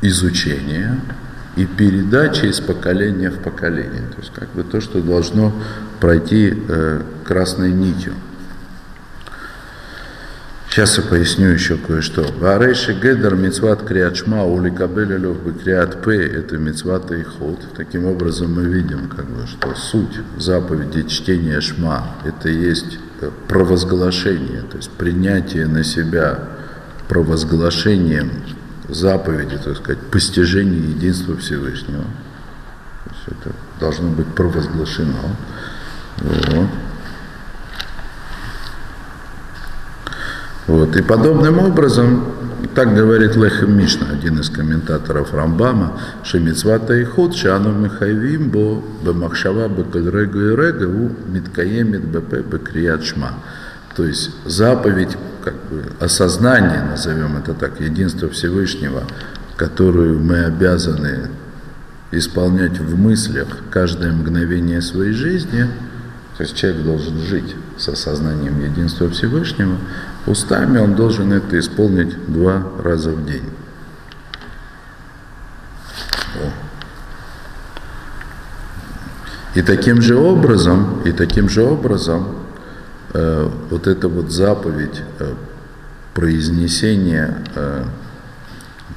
[0.01, 0.99] изучения
[1.57, 4.03] и передачи из поколения в поколение.
[4.15, 5.53] То есть как бы то, что должно
[5.99, 8.13] пройти э, красной нитью.
[10.71, 12.25] Сейчас я поясню еще кое-что.
[12.39, 17.59] Варейши гедер мицват криатшма уликабеля лев бы криат п это мицват и ход.
[17.75, 24.61] Таким образом мы видим, как бы, что суть заповеди чтения шма это есть э, провозглашение,
[24.61, 26.39] то есть принятие на себя
[27.09, 28.31] провозглашением
[28.87, 32.05] заповеди, так сказать, постижение единства Всевышнего.
[33.03, 35.35] То есть это должно быть провозглашено.
[36.21, 36.69] Вот.
[40.67, 40.95] Вот.
[40.95, 42.25] И подобным образом,
[42.75, 49.67] так говорит Лехем Мишна, один из комментаторов Рамбама, Шемицвата и худ, Шану Михайвим, Бо Бемахшава
[49.67, 53.33] Бекальрега и Рега, У Миткаемит БП Бекрият Шма.
[53.95, 59.03] То есть заповедь, как бы осознание, назовем это так, единство Всевышнего,
[59.57, 61.29] которую мы обязаны
[62.11, 65.67] исполнять в мыслях каждое мгновение своей жизни,
[66.37, 69.77] то есть человек должен жить с осознанием единства Всевышнего,
[70.25, 73.49] устами он должен это исполнить два раза в день.
[79.53, 82.27] И таким же образом, и таким же образом
[83.13, 85.33] э, вот эта вот заповедь э,
[86.13, 87.83] произнесения, э,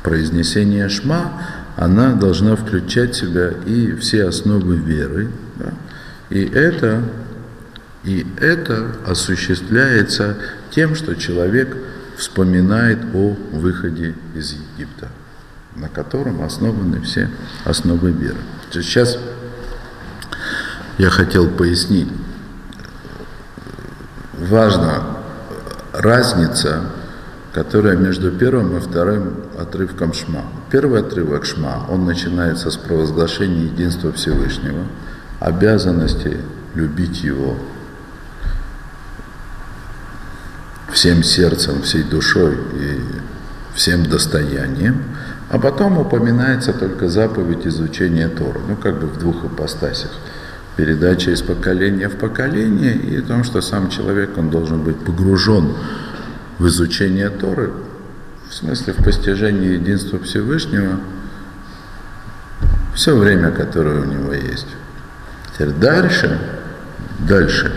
[0.04, 1.32] произнесения шма,
[1.76, 5.28] она должна включать в себя и все основы веры.
[5.56, 5.72] Да?
[6.30, 7.02] И это,
[8.04, 10.36] и это осуществляется
[10.74, 11.76] тем, что человек
[12.16, 15.08] вспоминает о выходе из Египта,
[15.76, 17.30] на котором основаны все
[17.64, 18.38] основы веры.
[18.72, 19.18] Сейчас
[20.98, 22.08] я хотел пояснить,
[24.32, 25.18] важна
[25.92, 26.80] разница,
[27.52, 30.42] которая между первым и вторым отрывком Шма.
[30.70, 34.84] Первый отрывок Шма, он начинается с провозглашения единства Всевышнего,
[35.38, 36.38] обязанности
[36.74, 37.56] любить Его
[41.04, 42.98] всем сердцем, всей душой и
[43.74, 45.02] всем достоянием,
[45.50, 50.12] а потом упоминается только заповедь изучения Тора, ну как бы в двух ипостасях–
[50.76, 55.76] передача из поколения в поколение и о том, что сам человек, он должен быть погружен
[56.58, 57.70] в изучение Торы,
[58.48, 61.00] в смысле в постижение единства Всевышнего,
[62.94, 64.68] все время, которое у него есть.
[65.52, 66.40] Теперь дальше,
[67.28, 67.70] дальше,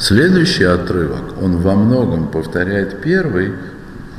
[0.00, 3.52] следующий отрывок, он во многом повторяет первый,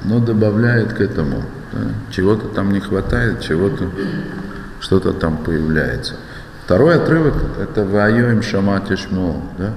[0.03, 1.43] но добавляет к этому.
[1.73, 1.79] Да?
[2.11, 3.89] Чего-то там не хватает, чего-то,
[4.79, 6.15] что-то там появляется.
[6.65, 9.73] Второй отрывок– это «Вайоим шаматишмо», да?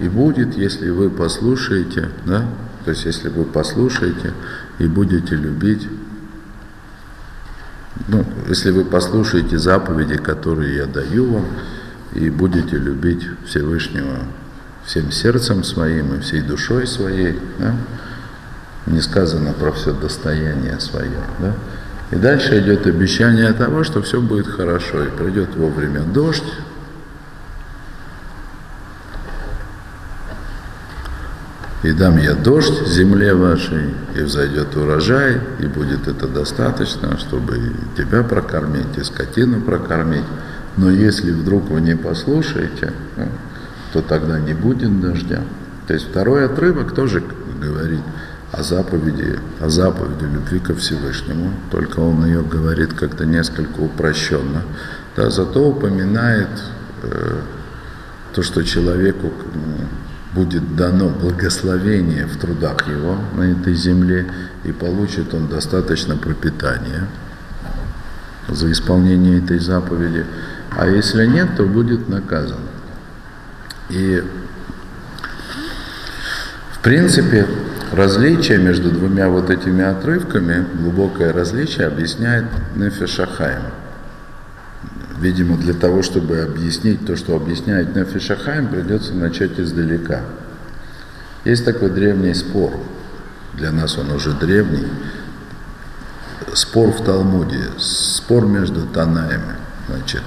[0.00, 2.46] «И будет, если вы послушаете», да?
[2.84, 4.32] То есть, если вы послушаете
[4.78, 5.86] и будете любить,
[8.08, 11.44] ну, если вы послушаете заповеди, которые я даю вам,
[12.14, 14.18] и будете любить Всевышнего
[14.84, 17.74] всем сердцем своим и всей душой своей, да?
[18.86, 21.54] не сказано про все достояние свое, да?
[22.10, 26.44] И дальше идет обещание того, что все будет хорошо, и придет вовремя дождь,
[31.82, 37.58] И дам я дождь земле вашей, и взойдет урожай, и будет это достаточно, чтобы
[37.96, 40.24] тебя прокормить, и скотину прокормить.
[40.76, 43.26] Но если вдруг вы не послушаете, ну,
[43.92, 45.42] то тогда не будет дождя.
[45.86, 47.22] То есть второй отрывок тоже
[47.60, 48.00] говорит
[48.52, 54.62] о заповеди, о заповеди любви ко Всевышнему, только он ее говорит как-то несколько упрощенно.
[55.16, 56.48] Да, зато упоминает
[57.02, 57.40] э,
[58.34, 59.32] то, что человеку
[60.34, 64.26] будет дано благословение в трудах его на этой земле,
[64.64, 67.06] и получит он достаточно пропитания
[68.48, 70.24] за исполнение этой заповеди.
[70.70, 72.60] А если нет, то будет наказан.
[73.92, 74.24] И
[76.72, 77.46] в принципе
[77.92, 83.64] различие между двумя вот этими отрывками, глубокое различие объясняет Нефешахайм.
[85.20, 90.22] Видимо, для того, чтобы объяснить то, что объясняет Нефишахайм, придется начать издалека.
[91.44, 92.72] Есть такой древний спор,
[93.52, 94.88] для нас он уже древний,
[96.54, 99.56] спор в Талмуде, спор между Танаями.
[99.86, 100.22] Значит,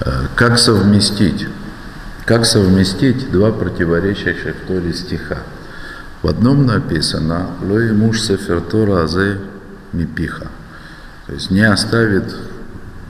[0.00, 1.46] э, как совместить,
[2.24, 5.38] как совместить два противоречащих Торе стиха.
[6.22, 9.40] В одном написано «Лой муж сефертора азе
[9.92, 10.48] мипиха»,
[11.26, 12.24] то есть не оставит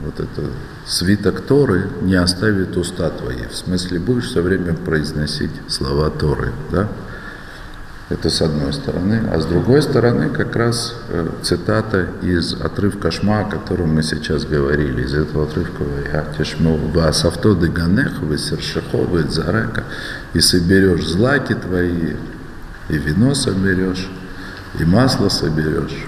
[0.03, 0.43] вот это
[0.87, 3.47] свиток Торы не оставит уста твои.
[3.51, 6.53] В смысле, будешь все время произносить слова Торы.
[6.71, 6.89] Да?
[8.13, 9.23] Это с одной стороны.
[9.33, 14.45] А с другой стороны, как раз э, цитата из отрывка Шма, о котором мы сейчас
[14.45, 15.85] говорили, из этого отрывка
[16.37, 19.85] «Тишму вас авто деганех, вы сершихо, вы зарека,
[20.35, 22.17] и соберешь злаки твои,
[22.91, 24.11] и вино соберешь,
[24.79, 26.07] и масло соберешь».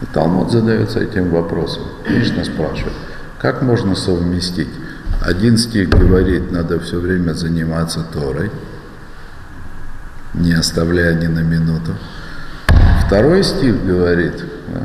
[0.00, 1.82] И Талмуд задается этим вопросом.
[2.08, 2.94] Мишна спрашивает,
[3.40, 4.70] как можно совместить?
[5.20, 8.52] Один стих говорит, надо все время заниматься Торой,
[10.34, 11.96] не оставляя ни на минуту.
[13.06, 14.34] Второй стих говорит,
[14.68, 14.80] да,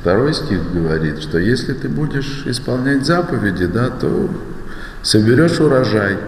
[0.00, 4.30] второй стих говорит, что если ты будешь исполнять заповеди, да, то
[5.02, 6.18] соберешь урожай.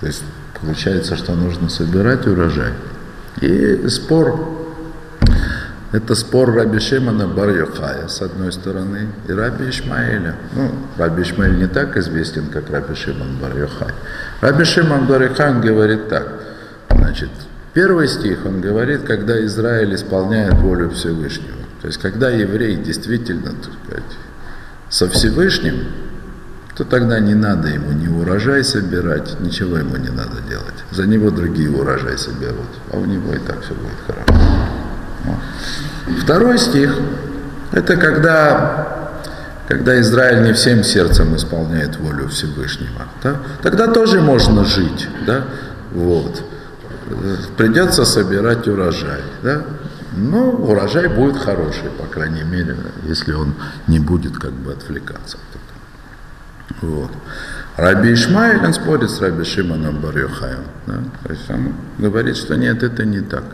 [0.00, 0.22] То есть
[0.60, 2.72] получается, что нужно собирать урожай.
[3.40, 4.58] И спор
[5.90, 7.50] это спор Раби Шимона бар
[8.08, 10.36] с одной стороны, и Раби Ишмаэля.
[10.54, 13.94] Ну, Раби Ишмаэль не так известен, как Раби Шимон бар Йохай.
[14.42, 15.30] Раби Шимон бар
[15.62, 16.26] говорит так.
[17.08, 17.30] Значит,
[17.72, 21.56] первый стих он говорит, когда Израиль исполняет волю Всевышнего.
[21.80, 24.04] То есть, когда еврей действительно, так сказать,
[24.90, 25.86] со Всевышним,
[26.76, 30.74] то тогда не надо ему ни урожай собирать, ничего ему не надо делать.
[30.90, 35.40] За него другие урожай соберут, а у него и так все будет хорошо.
[36.20, 36.94] Второй стих–
[37.72, 39.22] это когда,
[39.66, 43.06] когда Израиль не всем сердцем исполняет волю Всевышнего.
[43.22, 43.36] Да?
[43.62, 45.08] Тогда тоже можно жить.
[45.26, 45.44] Да?
[45.92, 46.44] Вот.
[47.56, 49.22] Придется собирать урожай.
[49.42, 49.62] Да?
[50.16, 53.54] Но урожай будет хороший, по крайней мере, если он
[53.86, 55.38] не будет как бы отвлекаться.
[56.80, 57.10] Вот.
[57.76, 60.64] Раби Ишмаэль, он спорит с Раби Шимоном Барюхаем.
[60.86, 60.98] Да?
[61.24, 63.44] То есть он говорит, что нет, это не так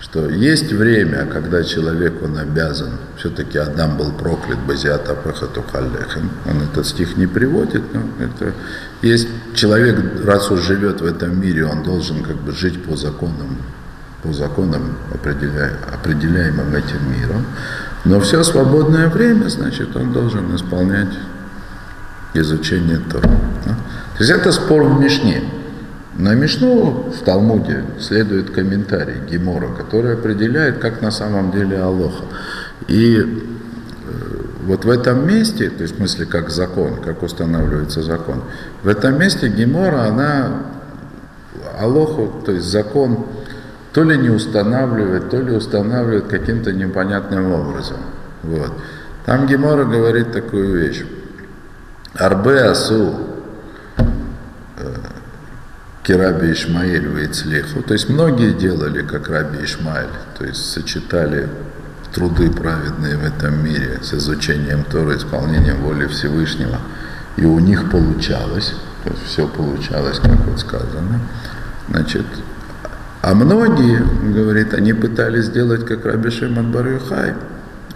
[0.00, 6.62] что есть время, когда человек, он обязан, все-таки Адам был проклят, базиата пахату халлехем, он
[6.62, 8.54] этот стих не приводит, но это
[9.02, 13.58] есть человек, раз уж живет в этом мире, он должен как бы жить по законам,
[14.22, 17.44] по законам, определяя, определяемым этим миром,
[18.04, 21.12] но все свободное время, значит, он должен исполнять
[22.34, 23.28] изучение Тора.
[23.66, 23.74] Да?
[24.16, 25.42] То есть это спор в Мишне.
[26.18, 32.24] На Мишну в Талмуде следует комментарий Гемора, который определяет, как на самом деле Алоха.
[32.88, 33.24] И э,
[34.66, 38.42] вот в этом месте, то есть в смысле как закон, как устанавливается закон,
[38.82, 40.62] в этом месте Гемора, она
[41.78, 43.26] Алоху, то есть закон,
[43.92, 47.98] то ли не устанавливает, то ли устанавливает каким-то непонятным образом.
[48.42, 48.72] Вот.
[49.24, 51.04] Там Гемора говорит такую вещь.
[52.14, 53.14] Арбе асу
[56.16, 57.82] Раби Ишмаэль Вейцлеху.
[57.82, 61.48] То есть многие делали, как Раби Ишмаэль, то есть сочетали
[62.14, 66.78] труды праведные в этом мире с изучением Тора, исполнением воли Всевышнего.
[67.36, 71.20] И у них получалось, то есть все получалось, как вот сказано.
[71.88, 72.26] Значит,
[73.22, 74.02] а многие,
[74.32, 77.34] говорит, они пытались сделать, как Раби Шимон Барюхай,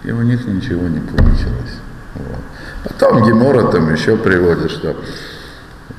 [0.03, 1.75] и у них ничего не получилось.
[2.15, 2.43] Вот.
[2.83, 4.95] Потом Гемора там еще приводит, что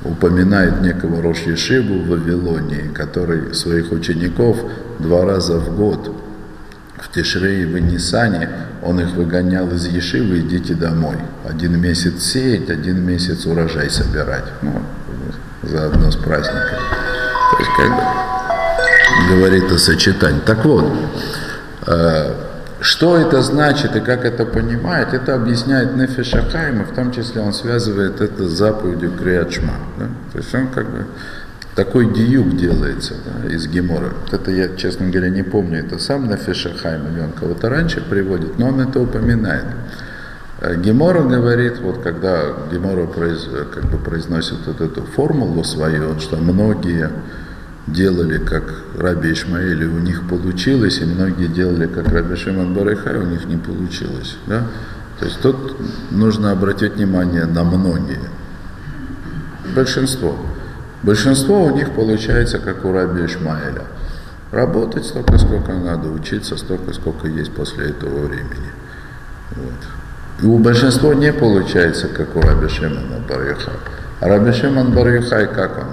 [0.03, 4.57] упоминает некого Рош Ешиву в Вавилонии, который своих учеников
[4.99, 6.11] два раза в год
[6.97, 8.49] в Тишре и в Нисане,
[8.81, 11.17] он их выгонял из Ешивы, идите домой.
[11.47, 14.45] Один месяц сеять, один месяц урожай собирать.
[14.61, 14.81] Ну,
[15.63, 16.79] заодно с праздником.
[17.51, 20.41] То есть, как бы, говорит о сочетании.
[20.45, 20.85] Так вот,
[21.87, 22.44] э,
[22.85, 27.51] что это значит и как это понимать, это объясняет Нефиша Хайма, в том числе он
[27.51, 29.73] связывает это с заповедью Криачма.
[29.97, 30.05] Да?
[30.31, 31.07] То есть он как бы
[31.73, 34.13] такой диюк делается да, из Гемора.
[34.31, 38.67] Это я, честно говоря, не помню, это сам Фишахайм или он кого-то раньше приводит, но
[38.67, 39.65] он это упоминает.
[40.61, 46.37] Э, Гемора говорит, вот когда Гемора произ, как бы произносит вот эту формулу свою, что
[46.37, 47.09] многие
[47.87, 48.63] делали как
[48.97, 53.45] Раби Ишмаэль, и у них получилось, и многие делали как Раби Шимон Барыхай, у них
[53.45, 54.37] не получилось.
[54.47, 54.63] Да?
[55.19, 55.77] То есть тут
[56.11, 58.19] нужно обратить внимание на многие.
[59.75, 60.35] Большинство.
[61.03, 63.83] Большинство у них получается как у Раби Ишмаэля.
[64.51, 68.71] Работать столько, сколько надо, учиться столько, сколько есть после этого времени.
[69.51, 70.41] Вот.
[70.41, 73.73] И у большинства не получается, как у Раби Шимона Барюхай.
[74.19, 75.87] А Раби Шимон Барюхай, как он?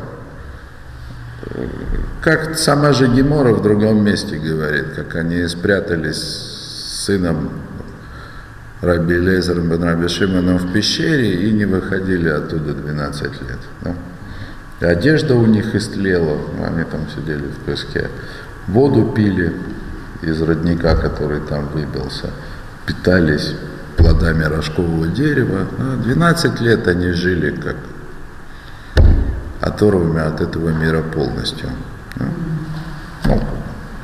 [2.21, 7.51] Как сама же Гемора в другом месте говорит, как они спрятались с сыном
[8.81, 13.59] Раби Лезером бен Раби Шимоном в пещере и не выходили оттуда 12 лет.
[13.83, 13.95] Да?
[14.81, 18.09] И одежда у них истлела, они там сидели в песке.
[18.67, 19.53] Воду пили
[20.23, 22.31] из родника, который там выбился.
[22.87, 23.55] Питались
[23.97, 25.67] плодами рожкового дерева.
[26.05, 27.77] 12 лет они жили как
[29.63, 31.71] оторвами от этого мира полностью.
[33.25, 33.41] Ну,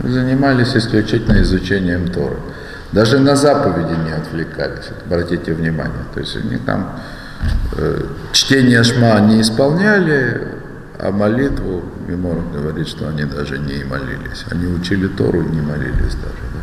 [0.09, 2.37] занимались исключительно изучением Торы.
[2.93, 6.05] Даже на заповеди не отвлекались, обратите внимание.
[6.15, 6.99] То есть они там
[7.77, 8.03] э,
[8.33, 10.49] чтение шма не исполняли,
[10.99, 14.45] а молитву, Мимор говорит, что они даже не молились.
[14.51, 16.45] Они учили Тору и не молились даже.
[16.55, 16.61] Да?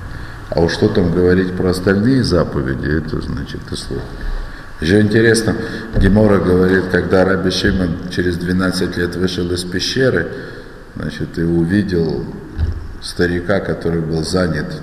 [0.50, 4.02] А уж что там говорить про остальные заповеди, это значит и слух.
[4.82, 5.56] Еще интересно,
[5.98, 10.28] Гемора говорит, когда Раби Шимон через 12 лет вышел из пещеры,
[10.96, 12.26] значит, и увидел
[13.02, 14.82] старика, который был занят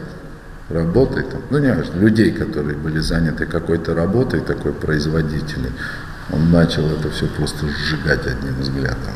[0.70, 5.72] работой, там, ну не людей, которые были заняты какой-то работой, такой производительной,
[6.30, 9.12] он начал это все просто сжигать одним взглядом.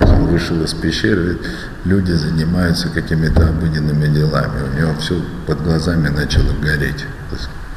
[0.00, 1.38] Он вышел из пещеры,
[1.84, 7.04] люди занимаются какими-то обыденными делами, у него все под глазами начало гореть.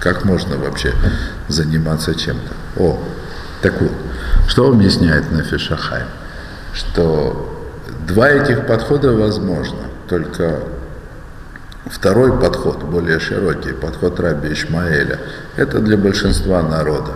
[0.04, 0.93] Как можно вообще
[1.47, 2.84] заниматься чем-то?
[2.84, 3.01] О,
[3.62, 3.93] так вот,
[4.49, 6.04] что объясняет Нафишахай?
[6.74, 7.72] Что
[8.06, 10.60] два этих подхода возможно, только
[11.86, 15.22] второй подход, более широкий, подход Раби Ишмаэля,
[15.56, 17.14] это для большинства народа.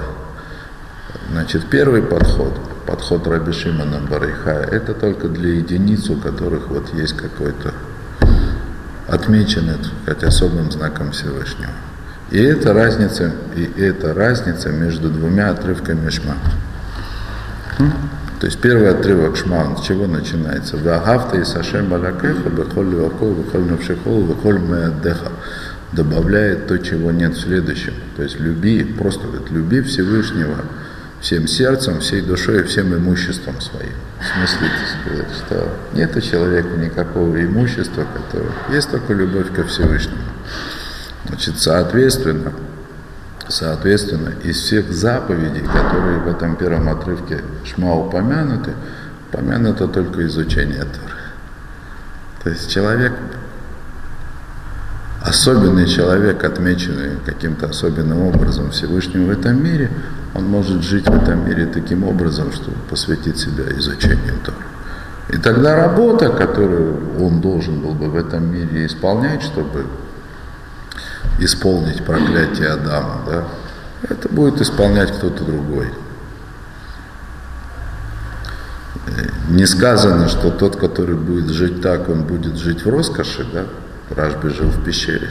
[1.29, 7.17] Значит, первый подход, подход Раби Шимона Барыхая, это только для единиц, у которых вот есть
[7.17, 7.73] какой-то
[9.09, 11.73] отмечен это особым знаком Всевышнего.
[12.31, 16.35] И это разница, и это разница между двумя отрывками шма.
[18.39, 20.77] То есть первый отрывок шма, он с чего начинается?
[20.77, 25.31] Вагавта и сашем балакеха, бехоль левакол, бехоль навшихол, бехоль меадеха.
[25.93, 27.93] Добавляет то, чего нет в следующем.
[28.17, 30.57] То есть люби, просто говорит, люби Всевышнего
[31.21, 33.93] всем сердцем, всей душой и всем имуществом своим.
[34.19, 34.69] В смысле,
[35.01, 40.21] сказать, что нет у человека никакого имущества, которое есть только любовь ко Всевышнему.
[41.27, 42.53] Значит, соответственно,
[43.49, 48.73] соответственно, из всех заповедей, которые в этом первом отрывке Шма упомянуты,
[49.29, 51.17] упомянуто только изучение Торы.
[52.43, 53.13] То есть человек,
[55.21, 59.89] особенный человек, отмеченный каким-то особенным образом Всевышним в этом мире,
[60.33, 64.57] он может жить в этом мире таким образом, чтобы посвятить себя изучению Торы.
[65.29, 69.85] И тогда работа, которую он должен был бы в этом мире исполнять, чтобы
[71.39, 73.47] исполнить проклятие Адама, да,
[74.09, 75.91] это будет исполнять кто-то другой.
[79.49, 83.65] Не сказано, что тот, который будет жить так, он будет жить в роскоши, да?
[84.15, 85.29] Рашби жил в пещере.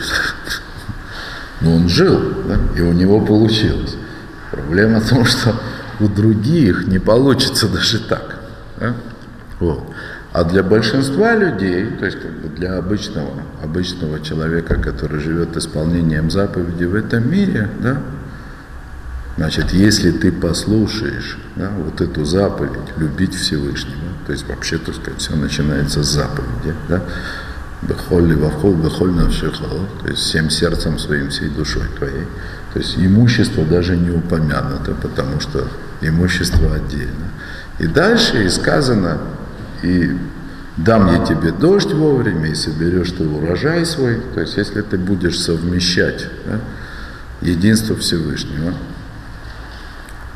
[1.60, 2.58] Но он жил, да?
[2.76, 3.96] и у него получилось.
[4.50, 5.54] Проблема в том, что
[6.00, 8.36] у других не получится даже так.
[8.78, 8.94] Да?
[9.60, 9.84] Вот.
[10.36, 16.30] А для большинства людей, то есть как бы для обычного, обычного человека, который живет исполнением
[16.30, 18.02] заповеди в этом мире, да,
[19.38, 25.20] значит, если ты послушаешь да, вот эту заповедь, любить Всевышнего, то есть вообще, так сказать,
[25.20, 27.00] все начинается с заповеди, да,
[27.80, 32.26] Бехоль вахол, бехоль навшихол, то есть всем сердцем своим, всей душой твоей.
[32.74, 35.66] То есть имущество даже не упомянуто, потому что
[36.02, 37.30] имущество отдельно.
[37.78, 39.18] И дальше и сказано,
[39.82, 40.16] и
[40.76, 44.20] дам я тебе дождь вовремя, и соберешь ты урожай свой.
[44.34, 46.60] То есть, если ты будешь совмещать да,
[47.40, 48.74] единство Всевышнего,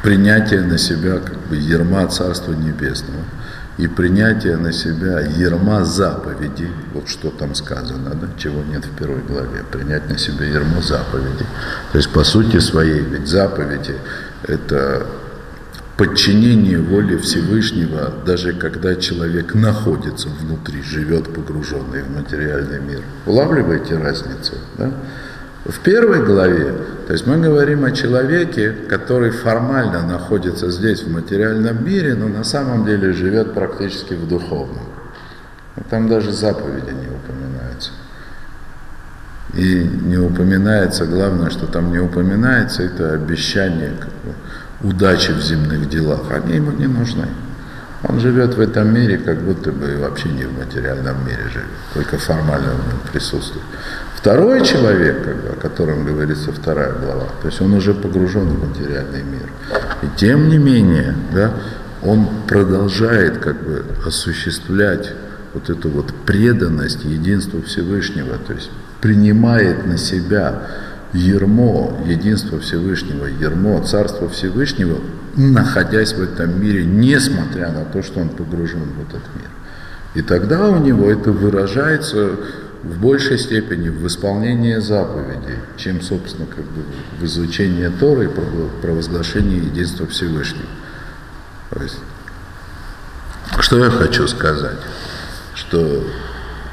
[0.03, 3.25] принятие на себя как бы ерма Царства Небесного
[3.77, 9.23] и принятие на себя ерма заповедей, вот что там сказано, да, чего нет в первой
[9.23, 11.47] главе, принять на себя ермо заповедей.
[11.93, 13.95] То есть по сути своей, ведь заповеди
[14.43, 15.07] это
[16.01, 23.03] подчинение воле Всевышнего, даже когда человек находится внутри, живет погруженный в материальный мир.
[23.27, 24.55] Улавливаете разницу?
[24.79, 24.91] Да?
[25.67, 26.75] В первой главе,
[27.07, 32.45] то есть мы говорим о человеке, который формально находится здесь, в материальном мире, но на
[32.45, 34.87] самом деле живет практически в духовном.
[35.91, 37.91] Там даже заповеди не упоминаются.
[39.53, 44.35] И не упоминается, главное, что там не упоминается, это обещание как бы,
[44.83, 46.31] удачи в земных делах.
[46.31, 47.27] Они ему не нужны.
[48.03, 52.17] Он живет в этом мире, как будто бы вообще не в материальном мире живет, только
[52.17, 53.65] формально нем присутствует.
[54.17, 55.19] Второй человек,
[55.53, 59.51] о котором говорится вторая глава, то есть он уже погружен в материальный мир.
[60.03, 61.53] И тем не менее, да,
[62.03, 65.13] он продолжает как бы осуществлять
[65.53, 68.71] вот эту вот преданность единству Всевышнего, то есть
[69.03, 70.63] принимает на себя
[71.13, 74.99] ермо единства Всевышнего, ермо Царства Всевышнего,
[75.37, 79.51] находясь в этом мире, несмотря на то, что он погружен в этот мир.
[80.15, 82.33] И тогда у него это выражается
[82.83, 86.83] в большей степени в исполнении заповедей, чем, собственно, как бы
[87.21, 90.69] в изучении Торы и провозглашении единства Всевышнего.
[91.71, 91.99] То есть,
[93.59, 94.79] что я хочу сказать?
[95.55, 96.05] Что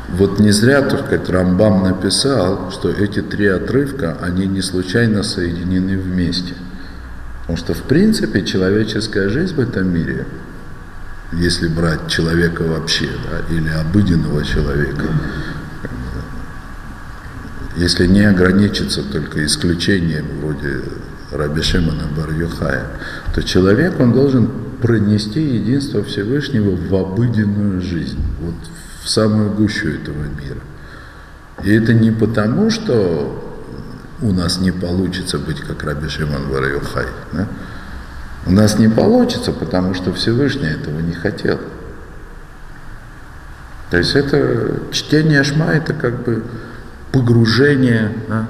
[0.09, 5.97] вот не зря, так сказать, Рамбам написал, что эти три отрывка, они не случайно соединены
[5.97, 6.53] вместе.
[7.41, 10.25] Потому что, в принципе, человеческая жизнь в этом мире,
[11.33, 15.07] если брать человека вообще, да, или обыденного человека,
[17.75, 20.81] если не ограничиться только исключением вроде
[21.31, 22.29] Раби Шимона бар
[23.35, 24.49] то человек, он должен
[24.81, 30.59] пронести единство Всевышнего в обыденную жизнь, вот в самую гущу этого мира.
[31.63, 33.43] И это не потому, что
[34.21, 36.63] у нас не получится быть как Раби Шимон бар
[37.33, 37.47] да?
[38.45, 41.59] У нас не получится, потому что Всевышний этого не хотел.
[43.89, 46.43] То есть это чтение Шма, это как бы
[47.11, 48.47] погружение да,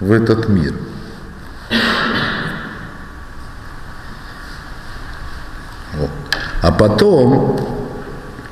[0.00, 0.74] в этот мир.
[5.94, 6.10] Вот.
[6.62, 7.77] А потом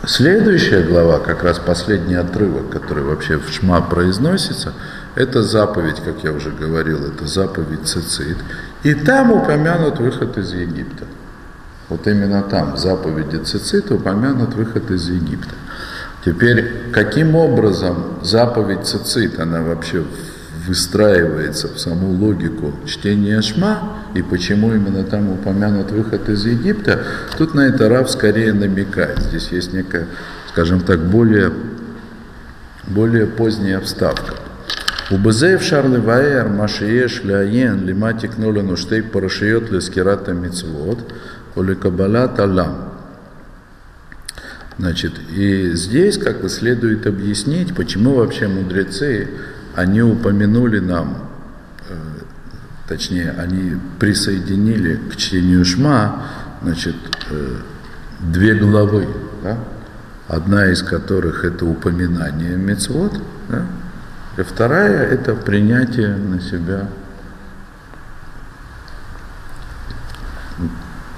[0.06, 4.72] следующая глава, как раз последний отрывок, который вообще в Шма произносится,
[5.14, 8.38] это заповедь, как я уже говорил, это заповедь Цицит.
[8.82, 11.04] И там упомянут выход из Египта.
[11.88, 15.54] Вот именно там, в заповеди Цицит, упомянут выход из Египта.
[16.26, 20.02] Теперь, каким образом заповедь цицит, она вообще
[20.66, 27.02] выстраивается в саму логику чтения Шма, и почему именно там упомянут выход из Египта,
[27.38, 29.18] тут на это Рав скорее намекает.
[29.18, 30.06] Здесь есть некая,
[30.50, 31.52] скажем так, более,
[32.86, 34.34] более поздняя вставка.
[35.10, 40.98] У Базеев Шарлы Ваэр, Машиеш, Ляен, Лиматик Нолену Штей Парашиот Лескирата Мицвод,
[41.54, 42.92] Оликабалат Алам.
[44.78, 49.28] Значит, и здесь как бы следует объяснить, почему вообще мудрецы,
[49.76, 51.18] они упомянули нам,
[51.88, 51.94] э,
[52.88, 56.22] точнее, они присоединили к чтению Шма,
[56.62, 56.96] значит,
[57.30, 57.56] э,
[58.20, 59.06] две главы,
[59.42, 59.58] да?
[60.28, 63.20] одна из которых это упоминание Мецвод,
[63.50, 63.66] да?
[64.38, 66.88] и вторая это принятие на себя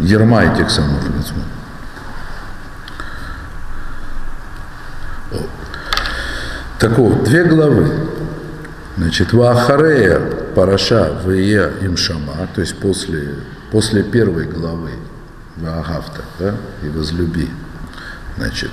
[0.00, 1.44] ерма этих самых Мецвод.
[6.80, 8.17] Так вот, две главы.
[8.99, 10.20] Значит, Вахарея
[10.57, 13.36] Параша Вия Имшама, то есть после,
[13.70, 14.90] после первой главы
[15.57, 17.49] Ваагавта, да, и возлюби.
[18.36, 18.72] Значит,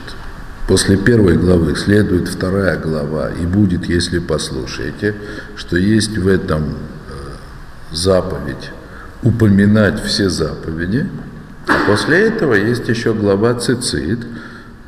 [0.68, 5.14] после первой главы следует вторая глава, и будет, если послушаете,
[5.56, 6.76] что есть в этом э,
[7.92, 8.72] заповедь
[9.22, 11.08] упоминать все заповеди,
[11.68, 14.26] а после этого есть еще глава Цицит,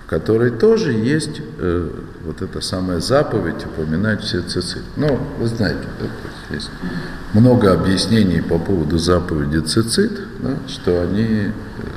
[0.03, 1.89] в которой тоже есть э,
[2.27, 4.83] вот эта самая заповедь упоминать все цицит.
[4.97, 5.79] Ну, вы знаете,
[6.49, 6.69] есть
[7.33, 11.51] много объяснений по поводу заповеди цицит, да, что они э,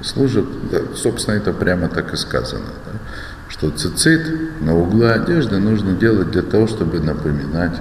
[0.04, 2.92] служат, да, собственно, это прямо так и сказано, да,
[3.48, 7.80] что цицит на углы одежды нужно делать для того, чтобы напоминать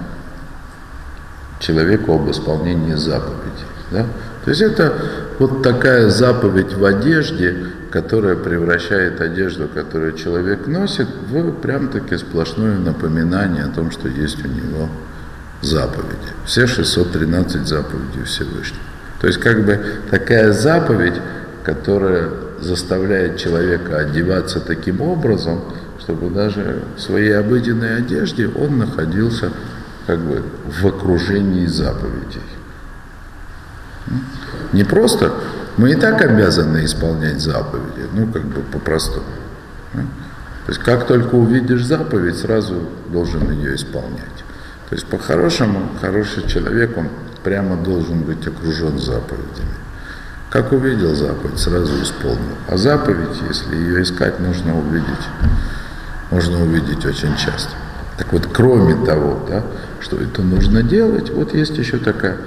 [1.60, 3.68] человеку об исполнении заповедей.
[3.92, 4.06] Да?
[4.44, 4.94] То есть это
[5.38, 13.64] вот такая заповедь в одежде, которая превращает одежду, которую человек носит, в прям-таки сплошное напоминание
[13.64, 14.90] о том, что есть у него
[15.62, 16.30] заповеди.
[16.46, 18.84] Все 613 заповедей Всевышнего.
[19.20, 19.80] То есть как бы
[20.10, 21.16] такая заповедь,
[21.64, 22.30] которая
[22.62, 25.62] заставляет человека одеваться таким образом,
[26.00, 29.52] чтобы даже в своей обыденной одежде он находился
[30.08, 32.42] как бы в окружении заповедей.
[34.74, 35.34] Не просто,
[35.78, 39.26] мы и так обязаны исполнять заповеди, ну как бы по-простому.
[39.94, 42.76] То есть как только увидишь заповедь, сразу
[43.12, 44.44] должен ее исполнять.
[44.90, 47.08] То есть по-хорошему, хороший человек, он
[47.44, 49.74] прямо должен быть окружен заповедями.
[50.50, 52.56] Как увидел заповедь, сразу исполнил.
[52.68, 55.28] А заповедь, если ее искать, нужно увидеть,
[56.32, 57.72] можно увидеть очень часто.
[58.18, 59.64] Так вот, кроме того, да,
[60.00, 62.38] что это нужно делать, вот есть еще такая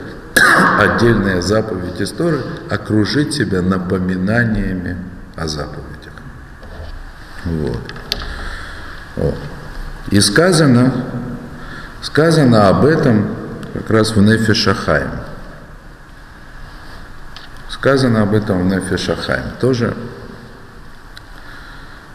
[0.81, 4.97] отдельная заповедь истории– окружить себя напоминаниями
[5.37, 6.13] о заповедях.
[9.17, 9.35] Вот.
[10.11, 10.93] И сказано,
[12.03, 13.35] сказано об этом
[13.73, 15.11] как раз в Нефе Шахаем.
[17.69, 19.45] Сказано об этом в Нефе Шахаем.
[19.61, 19.97] Тоже,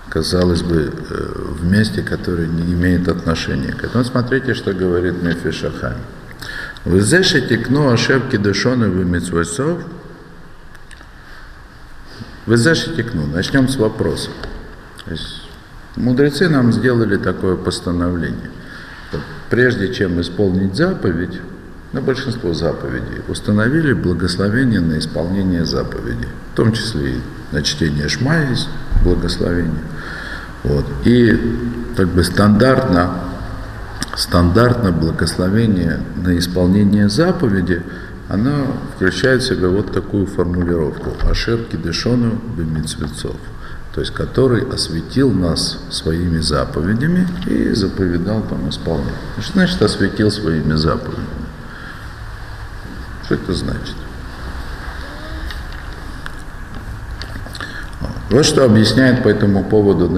[0.10, 4.04] казалось бы, э, в месте, которое не имеет отношения к этому.
[4.04, 5.98] Смотрите, что говорит Нефе Шахаем.
[6.88, 9.80] Везе шетикну ашевки душоны в митсвесов.
[12.46, 13.28] Везе шетикну.
[13.28, 14.30] Начнем с вопроса.
[15.98, 18.52] Мудрецы нам сделали такое постановление.
[19.50, 21.42] Прежде чем исполнить заповедь,
[21.92, 27.22] на большинство заповедей, установили благословение на исполнение заповеди, в том числе и
[27.52, 28.70] на чтение шма есть
[29.04, 29.84] благословение.
[30.64, 30.86] Вот.
[31.04, 31.38] И
[31.98, 33.27] как бы стандартно
[34.18, 37.84] стандартно благословение на исполнение заповеди,
[38.28, 43.38] оно включает в себя вот такую формулировку «Ашер кидешону бемицвецов»,
[43.94, 49.14] то есть который осветил нас своими заповедями и заповедал там исполнять.
[49.40, 51.26] Что значит осветил своими заповедями?
[53.24, 53.96] Что это значит?
[58.30, 60.10] Вот что объясняет по этому поводу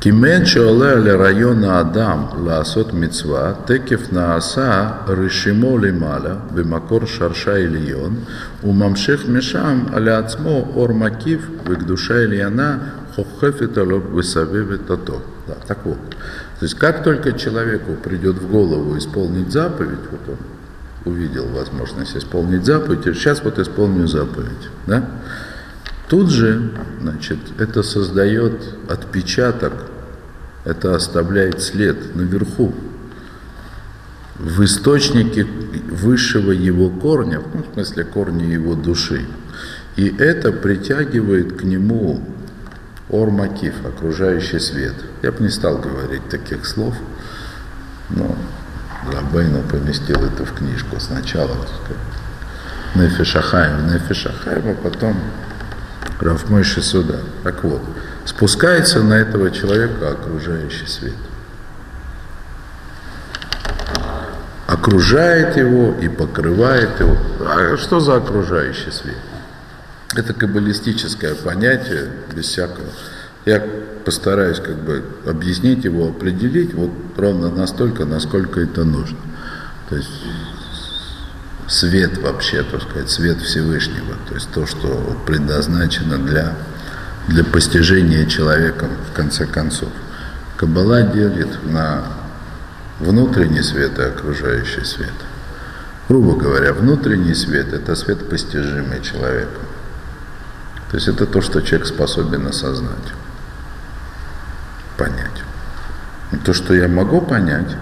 [0.00, 8.18] Кимен шаоле ле района адам лаасот митцва, текев нааса решимо лимала, бимакор шарша ильон,
[8.62, 15.22] умамшех мешам але ацмо ор макив, вегдуша ильяна, хоххефет алоб высавевет ато.
[15.46, 15.98] Да, так вот.
[16.58, 22.66] То есть как только человеку придет в голову исполнить заповедь, вот он увидел возможность исполнить
[22.66, 24.68] заповедь, сейчас вот исполню заповедь.
[24.86, 25.04] Да?
[26.08, 28.52] Тут же, значит, это создает
[28.88, 29.72] отпечаток
[30.66, 32.74] это оставляет след наверху,
[34.34, 39.24] в источнике высшего его корня, ну, в смысле корня его души.
[39.94, 42.20] И это притягивает к нему
[43.08, 44.94] ормакив, окружающий свет.
[45.22, 46.94] Я бы не стал говорить таких слов,
[48.10, 48.36] но
[49.10, 51.56] Рабейну поместил это в книжку сначала.
[52.96, 55.16] Нефишахаем, Нефишахаем, а потом
[56.20, 57.20] Рафмойши сюда.
[57.42, 57.82] Так вот,
[58.24, 61.14] спускается на этого человека окружающий свет.
[64.66, 67.16] Окружает его и покрывает его.
[67.40, 69.16] А что за окружающий свет?
[70.14, 72.88] Это каббалистическое понятие, без всякого.
[73.44, 73.62] Я
[74.04, 79.18] постараюсь как бы объяснить его, определить вот ровно настолько, насколько это нужно.
[79.88, 80.10] То есть
[81.68, 86.54] свет вообще, так сказать, свет Всевышнего, то есть то, что предназначено для
[87.28, 89.88] для постижения человеком в конце концов.
[90.56, 92.04] Каббала делит на
[93.00, 95.12] внутренний свет и окружающий свет.
[96.08, 99.62] Грубо говоря, внутренний свет– это свет, постижимый человеком.
[100.90, 103.12] То есть это то, что человек способен осознать,
[104.96, 105.42] понять.
[106.44, 107.76] То, что я могу понять,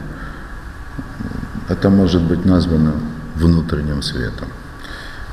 [1.68, 2.94] это может быть названо
[3.34, 4.48] внутренним светом.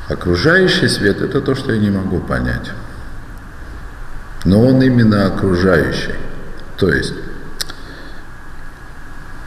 [0.10, 2.72] Окружающий свет– это то, что я не могу понять
[4.46, 6.16] но он именно окружающий.
[6.78, 7.14] То есть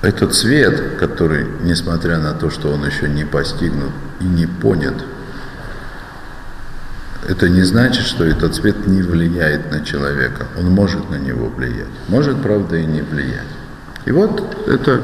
[0.02, 3.90] этот свет, который, несмотря на то, что он еще не постигнут
[4.20, 4.94] и не понят,
[7.26, 10.46] это не значит, что этот свет не влияет на человека.
[10.59, 11.88] Он может на него влиять.
[12.09, 13.48] Может, правда, и не влиять.
[14.05, 15.00] И вот это,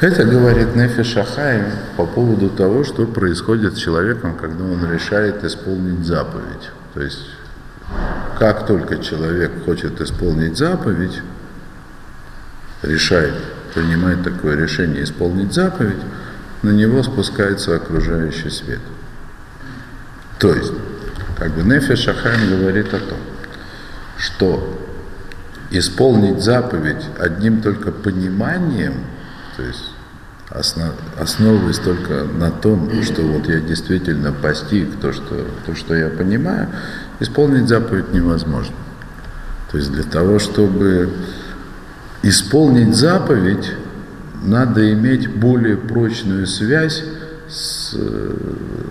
[0.00, 6.06] это говорит Нефи Шахаем по поводу того, что происходит с человеком, когда он решает исполнить
[6.06, 6.70] заповедь.
[6.94, 7.26] То есть
[8.38, 11.20] как только человек хочет исполнить заповедь,
[12.82, 13.34] решает,
[13.74, 16.00] принимает такое решение исполнить заповедь,
[16.62, 18.80] на него спускается окружающий свет.
[20.38, 20.72] То есть,
[21.36, 23.18] как бы Нефи Шахайм говорит о том,
[24.16, 24.78] что
[25.70, 28.94] исполнить заповедь одним только пониманием,
[29.58, 29.90] то есть
[30.50, 36.08] основ, основываясь только на том, что вот я действительно постиг то, что, то, что я
[36.10, 36.68] понимаю,
[37.18, 38.76] исполнить заповедь невозможно.
[39.72, 41.10] То есть для того, чтобы
[42.22, 43.72] исполнить заповедь,
[44.44, 47.02] надо иметь более прочную связь
[47.48, 47.96] с,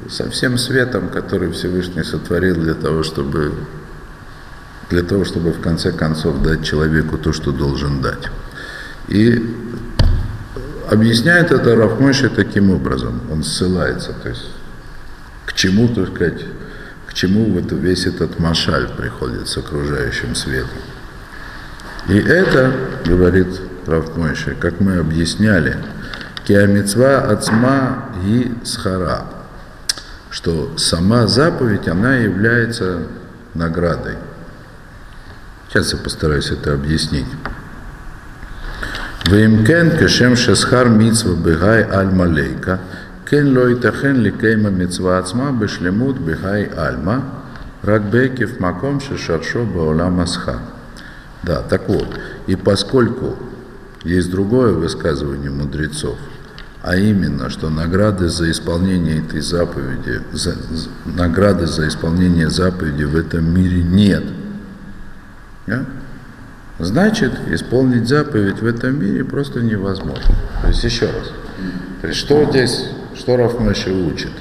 [0.10, 3.54] со всем светом, который Всевышний сотворил для того, чтобы
[4.90, 8.30] для того, чтобы в конце концов дать человеку то, что должен дать.
[9.08, 9.67] И
[10.90, 14.48] объясняет это Рафмойши таким образом, он ссылается, то есть
[15.46, 16.46] к чему, так сказать,
[17.08, 20.80] к чему вот весь этот машаль приходит с окружающим светом.
[22.08, 22.72] И это,
[23.06, 23.48] говорит
[23.86, 25.78] Рафмойши, как мы объясняли,
[26.46, 29.26] киамицва ацма и схара,
[30.30, 33.04] что сама заповедь, она является
[33.54, 34.16] наградой.
[35.68, 37.26] Сейчас я постараюсь это объяснить.
[39.30, 42.80] Вимкен кешем шесхар мицва бегай аль малейка,
[43.30, 47.26] кен ло итахен ликейма мицва ацма бешлемут бегай альма,
[47.84, 50.60] ракбекив маком шешаршо баолам асхар.
[51.44, 52.08] Да, так вот,
[52.48, 53.36] и поскольку
[54.06, 56.18] есть другое высказывание мудрецов,
[56.82, 60.56] а именно, что награды за исполнение этой заповеди, за,
[61.06, 64.24] награды за исполнение заповеди в этом мире нет–
[65.68, 65.86] да?
[66.80, 70.36] Значит, исполнить заповедь в этом мире просто невозможно.
[70.62, 71.32] То есть еще раз.
[72.02, 74.32] То есть что здесь, что Рафмаши учит?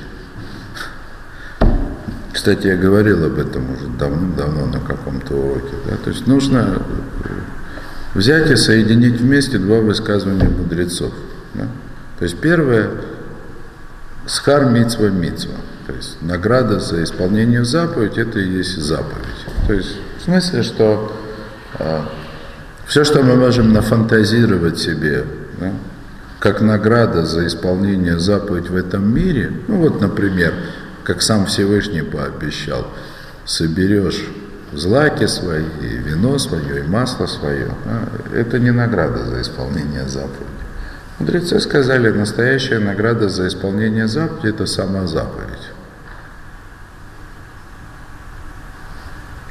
[2.33, 5.75] Кстати, я говорил об этом уже давным-давно на каком-то уроке.
[5.87, 5.97] Да?
[5.97, 6.83] То есть нужно
[8.15, 11.15] взять и соединить вместе два высказывания мудрецов.
[11.55, 11.67] Да?
[12.19, 12.91] То есть первое–
[14.27, 15.55] схар мицва мицва.
[15.87, 19.25] То есть награда за исполнение заповедь– это и есть заповедь.
[19.67, 21.17] То есть в смысле, что
[21.79, 22.03] э,
[22.87, 25.25] все, что мы можем нафантазировать себе,
[25.61, 25.73] да,
[26.39, 30.55] как награда за исполнение заповедь в этом мире, ну вот, например,
[31.03, 32.87] как сам Всевышний пообещал,
[33.45, 34.25] соберешь
[34.73, 40.57] злаки свои, и вино свое, и масло свое, да, это не награда за исполнение заповеди.
[41.19, 45.71] Мудрецы сказали, настоящая награда за исполнение заповеди– это сама заповедь.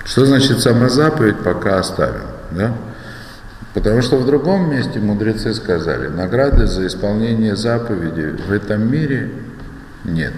[0.06, 2.28] Что значит сама заповедь, пока оставим.
[2.52, 2.74] Да?
[3.76, 9.30] Потому что в другом месте мудрецы сказали, награды за исполнение заповеди в этом мире
[10.06, 10.34] нет.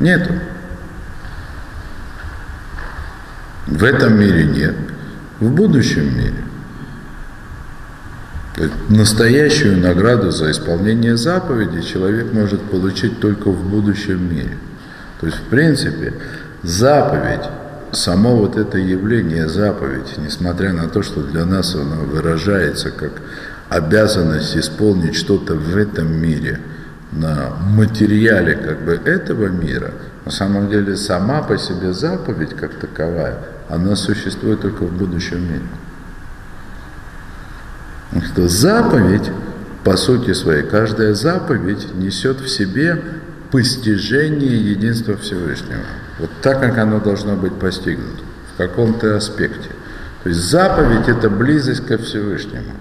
[0.00, 0.32] Нету.
[3.68, 4.74] В этом мире нет.
[5.38, 6.42] В будущем мире.
[8.88, 14.58] Настоящую награду за исполнение заповеди человек может получить только в будущем мире.
[15.20, 16.14] То есть, в принципе,
[16.64, 17.48] заповедь,
[17.92, 23.12] само вот это явление заповедь, несмотря на то, что для нас оно выражается как
[23.68, 26.60] обязанность исполнить что-то в этом мире,
[27.12, 29.92] на материале как бы этого мира,
[30.24, 35.62] на самом деле сама по себе заповедь как таковая, она существует только в будущем мире.
[38.26, 39.30] Что заповедь,
[39.84, 43.02] по сути своей, каждая заповедь несет в себе
[43.50, 45.84] постижение единства Всевышнего.
[46.18, 48.22] Вот так, как оно должно быть постигнуто,
[48.54, 49.70] в каком-то аспекте.
[50.22, 52.72] То есть заповедь– это близость ко Всевышнему.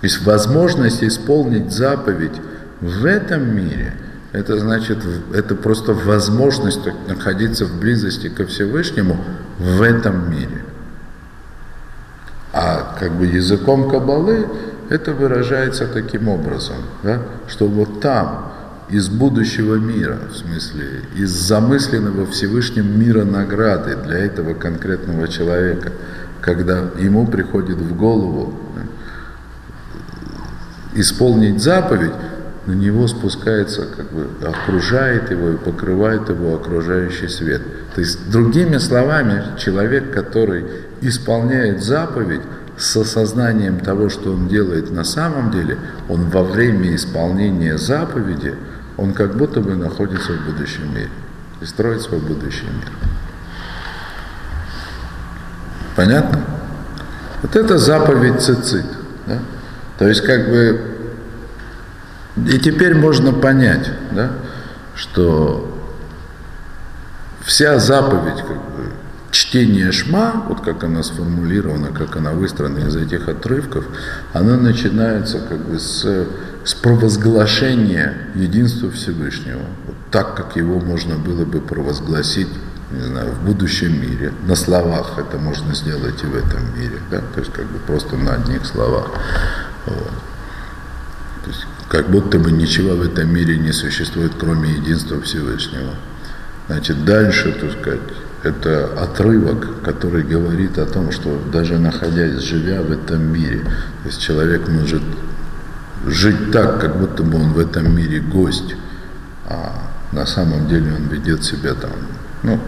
[0.00, 2.40] То есть возможность исполнить заповедь
[2.80, 3.94] в этом мире–
[4.32, 4.98] это значит,
[5.32, 9.16] это просто возможность находиться в близости ко Всевышнему
[9.58, 10.64] в этом мире.
[12.52, 14.46] А как бы языком Кабалы
[14.90, 18.47] это выражается таким образом, да, что вот там,
[18.90, 25.92] из будущего мира, в смысле, из замысленного Всевышним мира награды для этого конкретного человека,
[26.40, 28.54] когда ему приходит в голову
[30.94, 32.12] исполнить заповедь,
[32.66, 37.62] на него спускается, как бы окружает его и покрывает его окружающий свет.
[37.94, 40.64] То есть, другими словами, человек, который
[41.00, 42.42] исполняет заповедь,
[42.76, 45.78] с осознанием того, что он делает на самом деле,
[46.08, 48.54] он во время исполнения заповеди–
[48.98, 51.08] он как будто бы находится в будущем мире
[51.62, 52.92] и строит свой будущий мир.
[55.96, 56.40] Понятно?
[57.42, 58.84] Вот это заповедь цицит.
[59.26, 59.38] Да?
[59.98, 60.98] То есть как бы
[62.46, 64.30] и теперь можно понять, да,
[64.94, 65.76] что
[67.40, 68.92] вся заповедь, как бы,
[69.30, 73.86] чтение шма, вот как она сформулирована, как она выстроена из этих отрывков,
[74.32, 76.26] она начинается как бы с
[76.68, 82.48] с провозглашения единства Всевышнего, вот так, как его можно было бы провозгласить
[82.90, 84.34] не знаю, в будущем мире.
[84.46, 87.22] На словах это можно сделать и в этом мире, да?
[87.34, 89.06] то есть как бы просто на одних словах.
[89.86, 90.10] Вот.
[91.44, 95.94] То есть как будто бы ничего в этом мире не существует, кроме единства Всевышнего.
[96.66, 98.00] Значит, дальше, так сказать,
[98.42, 103.60] это отрывок, который говорит о том, что даже находясь, живя в этом мире,
[104.02, 105.02] то есть человек может
[106.06, 108.74] жить так, как будто бы он в этом мире гость,
[109.46, 109.72] а
[110.12, 111.90] на самом деле он ведет себя там,
[112.42, 112.60] ну,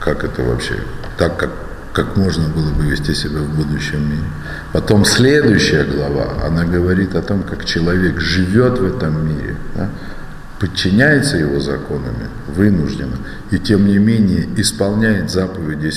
[0.00, 0.76] как это вообще,
[1.16, 1.50] так, как,
[1.92, 4.28] как можно было бы вести себя в будущем мире.
[4.72, 9.88] Потом следующая глава, она говорит о том, как человек живет в этом мире, да,
[10.60, 13.16] подчиняется его законами, вынужденно,
[13.50, 15.92] и тем не менее исполняет заповеди,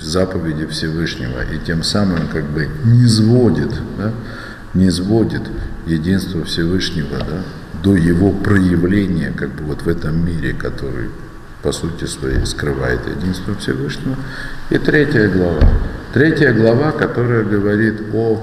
[0.00, 4.12] заповеди Всевышнего, и тем самым как бы не сводит, да,
[4.74, 5.42] не сводит
[5.86, 7.42] единство Всевышнего да,
[7.82, 11.10] до его проявления как бы вот в этом мире, который
[11.62, 14.16] по сути своей скрывает единство Всевышнего.
[14.70, 15.60] И третья глава.
[16.12, 18.40] Третья глава, которая говорит о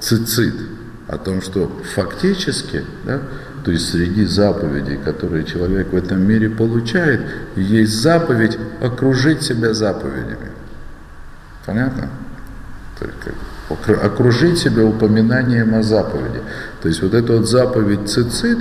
[0.00, 0.54] цицит,
[1.08, 3.20] о том, что фактически, да,
[3.64, 7.20] то есть среди заповедей, которые человек в этом мире получает,
[7.56, 10.50] есть заповедь окружить себя заповедями.
[11.64, 12.10] Понятно?
[12.98, 13.34] Только
[14.02, 16.40] окружить себя упоминанием о заповеди.
[16.82, 18.58] То есть вот эта вот заповедь цицит,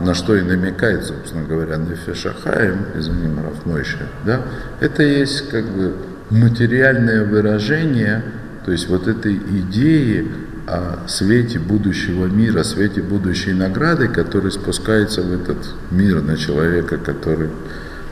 [0.00, 4.42] на что и намекает, собственно говоря, Нефешахаем, извини, Рафмойша, да,
[4.80, 5.94] это есть как бы
[6.30, 8.22] материальное выражение,
[8.64, 10.30] то есть вот этой идеи
[10.66, 15.58] о свете будущего мира, свете будущей награды, который спускается в этот
[15.90, 17.50] мир на человека, который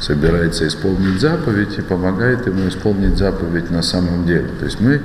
[0.01, 4.49] собирается исполнить заповедь и помогает ему исполнить заповедь на самом деле.
[4.59, 5.01] То есть мы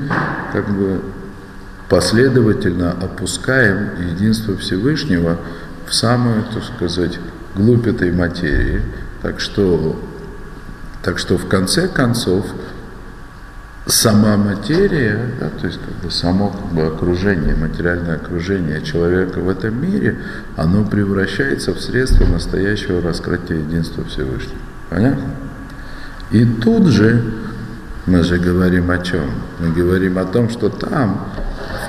[0.53, 1.01] как бы
[1.89, 5.37] последовательно опускаем единство Всевышнего
[5.85, 7.19] в самую, так сказать,
[7.55, 8.81] глубь этой материи.
[9.21, 10.01] Так что,
[11.03, 12.45] так что в конце концов
[13.85, 19.49] сама материя, да, то есть как бы само как бы, окружение, материальное окружение человека в
[19.49, 20.17] этом мире,
[20.55, 24.57] оно превращается в средство настоящего раскрытия единства Всевышнего.
[24.89, 25.23] Понятно?
[26.31, 27.23] И тут же
[28.05, 29.31] мы же говорим о чем?
[29.59, 31.27] Мы говорим о том, что там,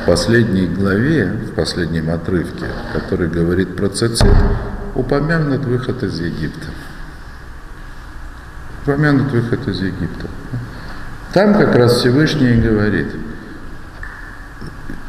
[0.03, 4.26] в последней главе, в последнем отрывке, который говорит про цицит,
[4.94, 6.68] упомянут выход из Египта.
[8.82, 10.26] Упомянут выход из Египта.
[11.32, 13.09] Там как раз Всевышний говорит,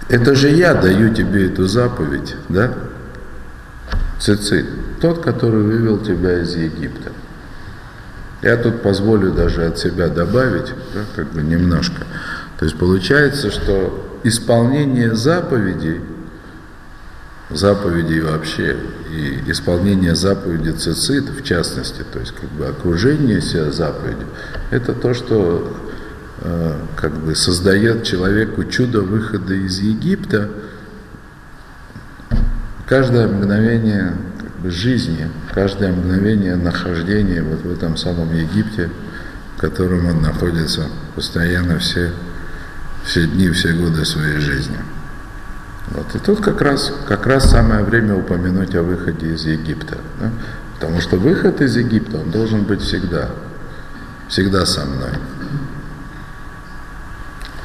[0.09, 2.73] это же я даю тебе эту заповедь, да?
[4.19, 4.65] Цицит,
[4.99, 7.11] тот, который вывел тебя из Египта.
[8.41, 12.05] Я тут позволю даже от себя добавить, да, как бы немножко.
[12.59, 16.01] То есть получается, что исполнение заповедей,
[17.49, 18.77] заповедей вообще,
[19.11, 24.27] и исполнение заповеди цицит в частности, то есть как бы окружение себя заповедью,
[24.71, 25.73] это то, что
[26.39, 30.49] Э, как бы создает человеку чудо выхода из Египта,
[32.85, 34.13] каждое мгновение
[34.65, 38.89] жизни, каждое мгновение нахождения вот в этом самом Египте,
[39.55, 42.11] в котором он находится постоянно все,
[43.03, 44.77] все дни, все годы своей жизни.
[45.89, 46.15] Вот.
[46.15, 49.97] И тут как раз, как раз самое время упомянуть о выходе из Египта.
[50.19, 50.31] Да?
[50.75, 53.29] Потому что выход из Египта, он должен быть всегда,
[54.27, 55.11] всегда со мной.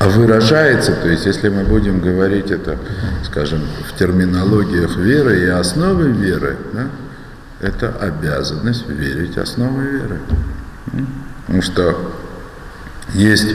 [0.03, 2.77] А выражается, то есть если мы будем говорить это,
[3.25, 6.89] скажем, в терминологиях веры и основы веры, да,
[7.61, 10.21] это обязанность верить основы веры.
[11.47, 12.13] Потому что
[13.15, 13.47] есть,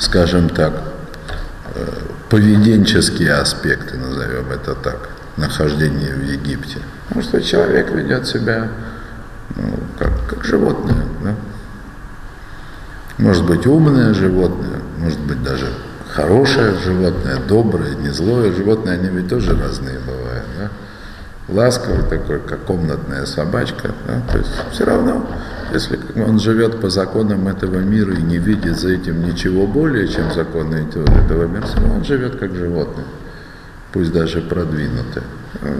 [0.00, 0.72] скажем так,
[1.76, 1.86] э,
[2.28, 6.78] поведенческие аспекты, назовем это так, нахождения в Египте.
[7.06, 8.68] Потому что человек ведет себя
[9.54, 11.04] ну, как, как животное.
[11.22, 11.34] Да?
[13.18, 15.68] Может быть умное животное, может быть даже
[16.14, 20.44] хорошее животное, доброе, не злое животное, они ведь тоже разные бывают.
[20.58, 20.70] Да?
[21.48, 23.90] Ласковый такой, как комнатная собачка.
[24.06, 24.22] Да?
[24.30, 25.28] То есть все равно,
[25.72, 30.32] если он живет по законам этого мира и не видит за этим ничего более, чем
[30.32, 33.06] законы этого мира, он живет как животное,
[33.92, 35.24] пусть даже продвинутое.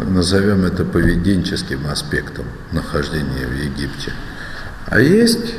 [0.08, 4.12] Назовем это поведенческим аспектом нахождения в Египте.
[4.86, 5.54] А есть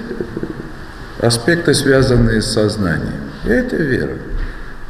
[1.22, 3.22] аспекты, связанные с сознанием.
[3.46, 4.18] И это вера.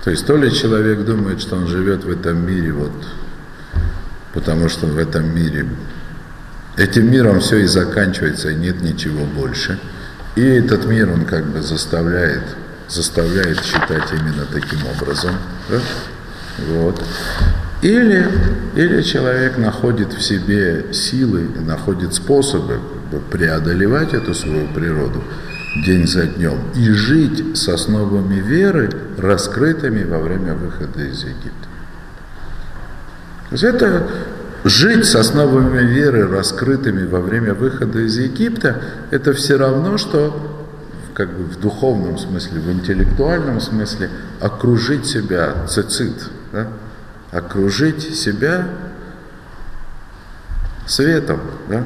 [0.05, 2.91] То есть то ли человек думает, что он живет в этом мире, вот,
[4.35, 5.65] потому что в этом мире,
[6.77, 9.79] этим миром все и заканчивается, и нет ничего больше.
[10.35, 12.43] И этот мир, он как бы заставляет,
[12.87, 15.37] заставляет считать именно таким образом.
[16.69, 17.03] Вот.
[17.81, 18.27] Или,
[18.75, 22.79] или человек находит в себе силы, находит способы
[23.31, 25.23] преодолевать эту свою природу
[25.83, 31.67] день за днем и жить с основами веры, раскрытыми во время выхода из Египта.
[33.49, 34.07] То есть это
[34.63, 38.81] жить с основами веры, раскрытыми во время выхода из Египта,
[39.11, 40.63] это все равно, что
[41.13, 44.09] как бы в духовном смысле, в интеллектуальном смысле
[44.41, 46.67] окружить себя цицит, да?
[47.31, 48.67] окружить себя
[50.87, 51.39] светом,
[51.69, 51.83] да?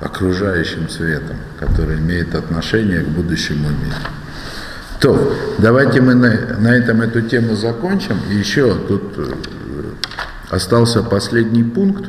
[0.00, 3.96] Окружающим светом, который имеет отношение к будущему миру.
[5.00, 8.18] То, давайте мы на, на этом эту тему закончим.
[8.30, 9.32] И еще тут э,
[10.50, 12.04] остался последний пункт.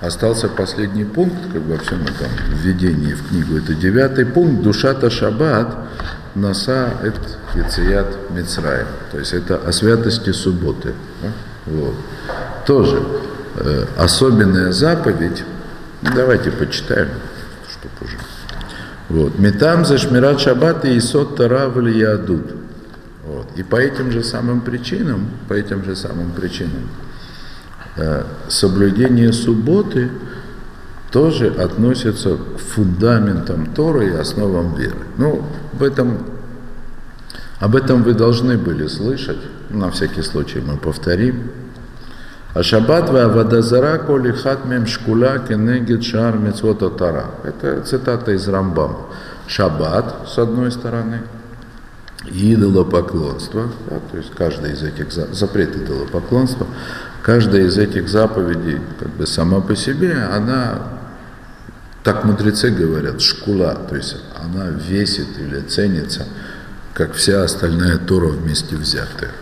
[0.00, 3.56] Остался последний пункт, как во всем этом введении в книгу.
[3.56, 4.62] Это девятый пункт.
[4.62, 5.74] Душата Шаббат
[6.34, 7.14] Наса эт
[7.54, 8.88] Яцият Мицраем.
[9.10, 10.92] То есть это о святости субботы.
[11.64, 11.94] Вот.
[12.66, 13.02] Тоже
[13.56, 15.42] э, особенная заповедь.
[16.12, 17.08] Давайте почитаем,
[17.70, 18.18] чтобы уже.
[19.08, 19.38] Вот.
[19.38, 22.54] Метам за шмират шаббат и исот тара в ядут.
[23.24, 23.46] Вот.
[23.56, 26.88] И по этим же самым причинам, по этим же самым причинам,
[27.96, 30.10] э, соблюдение субботы
[31.10, 35.06] тоже относится к фундаментам Торы и основам веры.
[35.16, 36.18] Ну, в этом,
[37.60, 39.38] об этом вы должны были слышать,
[39.70, 41.50] на всякий случай мы повторим.
[42.54, 47.26] А шаббат ва вадазара коли хатмем шкула кенегет шар мецвота тара.
[47.42, 49.06] Это цитата из Рамбама.
[49.48, 51.22] Шаббат, с одной стороны,
[52.30, 56.66] идолопоклонство, да, то есть каждая из этих запрет идолопоклонства,
[57.22, 60.78] каждая из этих заповедей как бы сама по себе, она,
[62.04, 66.26] так мудрецы говорят, шкула, то есть она весит или ценится,
[66.94, 69.32] как вся остальная Тора вместе взятая.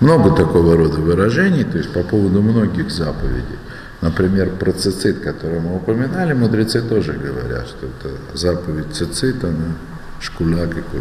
[0.00, 3.58] Много такого рода выражений, то есть по поводу многих заповедей.
[4.02, 9.74] Например, про цицит, который мы упоминали, мудрецы тоже говорят, что это заповедь цицит, она
[10.20, 11.00] шкуля какой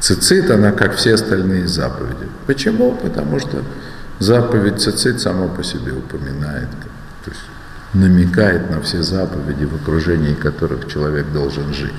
[0.00, 2.28] Цицит, она как все остальные заповеди.
[2.46, 2.92] Почему?
[2.92, 3.62] Потому что
[4.20, 6.68] заповедь цицит сама по себе упоминает,
[7.24, 7.40] то есть
[7.94, 11.90] намекает на все заповеди, в окружении которых человек должен жить.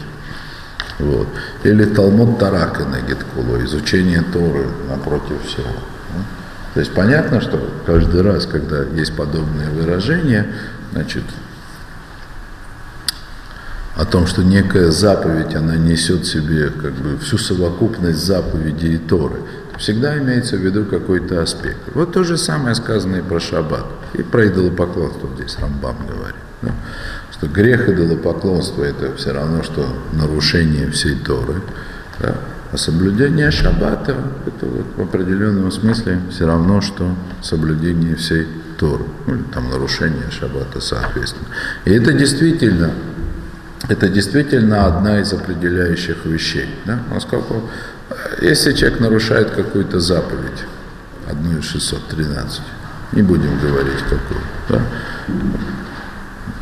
[1.00, 1.28] Вот.
[1.64, 5.74] Или Талмуд Тарака на Гиткулу, изучение Торы напротив всего.
[6.74, 10.48] То есть понятно, что каждый раз, когда есть подобные выражения,
[10.92, 11.24] значит,
[13.96, 18.98] о том, что некая заповедь, она несет в себе как бы всю совокупность заповедей и
[18.98, 19.42] Торы,
[19.78, 21.80] всегда имеется в виду какой-то аспект.
[21.96, 26.36] Вот то же самое сказано и про шаббат, и про идолопоклонство здесь Рамбам говорит.
[26.62, 26.72] Да?
[27.40, 31.62] Что грех идолопоклонства это все равно, что нарушение всей Торы,
[32.20, 32.36] да?
[32.72, 38.46] а соблюдение шаббата это вот в определенном смысле все равно, что соблюдение всей
[38.78, 41.48] Торы, ну или там нарушение шаббата соответственно.
[41.86, 42.92] И это действительно,
[43.88, 46.68] это действительно одна из определяющих вещей.
[46.86, 47.00] Да?
[47.10, 47.70] Поскольку
[48.42, 50.66] если человек нарушает какую-то заповедь,
[51.30, 52.62] одну из 613,
[53.14, 54.82] не будем говорить какую, да?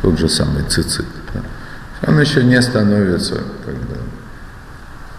[0.02, 1.06] Тот же самый цицит.
[2.06, 3.96] Он еще не становится как бы,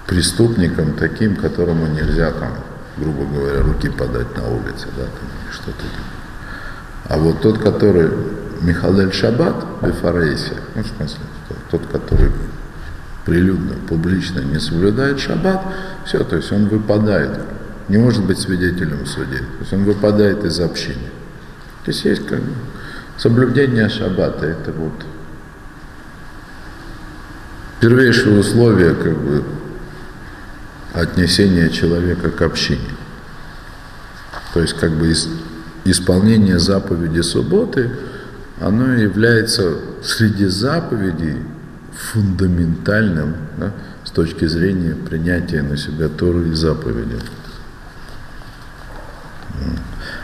[0.07, 2.53] преступником таким, которому нельзя там,
[2.97, 5.03] грубо говоря, руки подать на улице, да,
[5.51, 5.83] что-то.
[7.09, 8.09] А вот тот, который
[8.61, 11.19] Михалель Шаббат, Бефарейсия, ну, в смысле,
[11.71, 12.31] тот, который
[13.25, 15.61] прилюдно, публично не соблюдает шаббат,
[16.05, 17.39] все, то есть он выпадает,
[17.87, 21.09] не может быть свидетелем в суде, то есть он выпадает из общины.
[21.85, 22.51] То есть есть как бы
[23.19, 24.93] Соблюдение шаббата– это вот
[27.81, 29.43] первейшее условие как бы,
[30.93, 32.79] отнесения человека к общине.
[34.53, 35.13] То есть как бы
[35.83, 37.91] исполнение заповеди субботы,
[38.61, 41.43] оно является среди заповедей
[41.93, 43.73] фундаментальным да,
[44.05, 47.19] с точки зрения принятия на себя Торы и заповедей.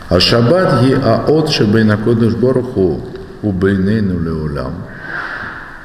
[0.08, 3.00] А шаббат ги аот шебейна кодыш борху
[3.42, 4.84] убейнейну леулям.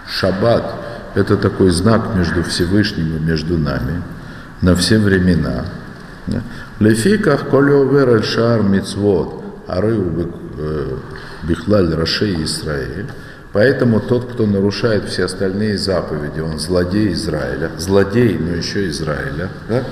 [0.08, 0.76] Шаббат–
[1.16, 4.02] это такой знак между Всевышним и между нами
[4.62, 5.66] на все времена.
[6.80, 10.98] Лефиках колеовер шар мицвод арыу э,
[11.44, 13.08] бихлаль рашей Израиль.
[13.54, 17.72] Поэтому тот, кто нарушает все остальные заповеди, он злодей Израиля.
[17.78, 19.50] Злодей, но еще Израиля.
[19.68, 19.84] Да?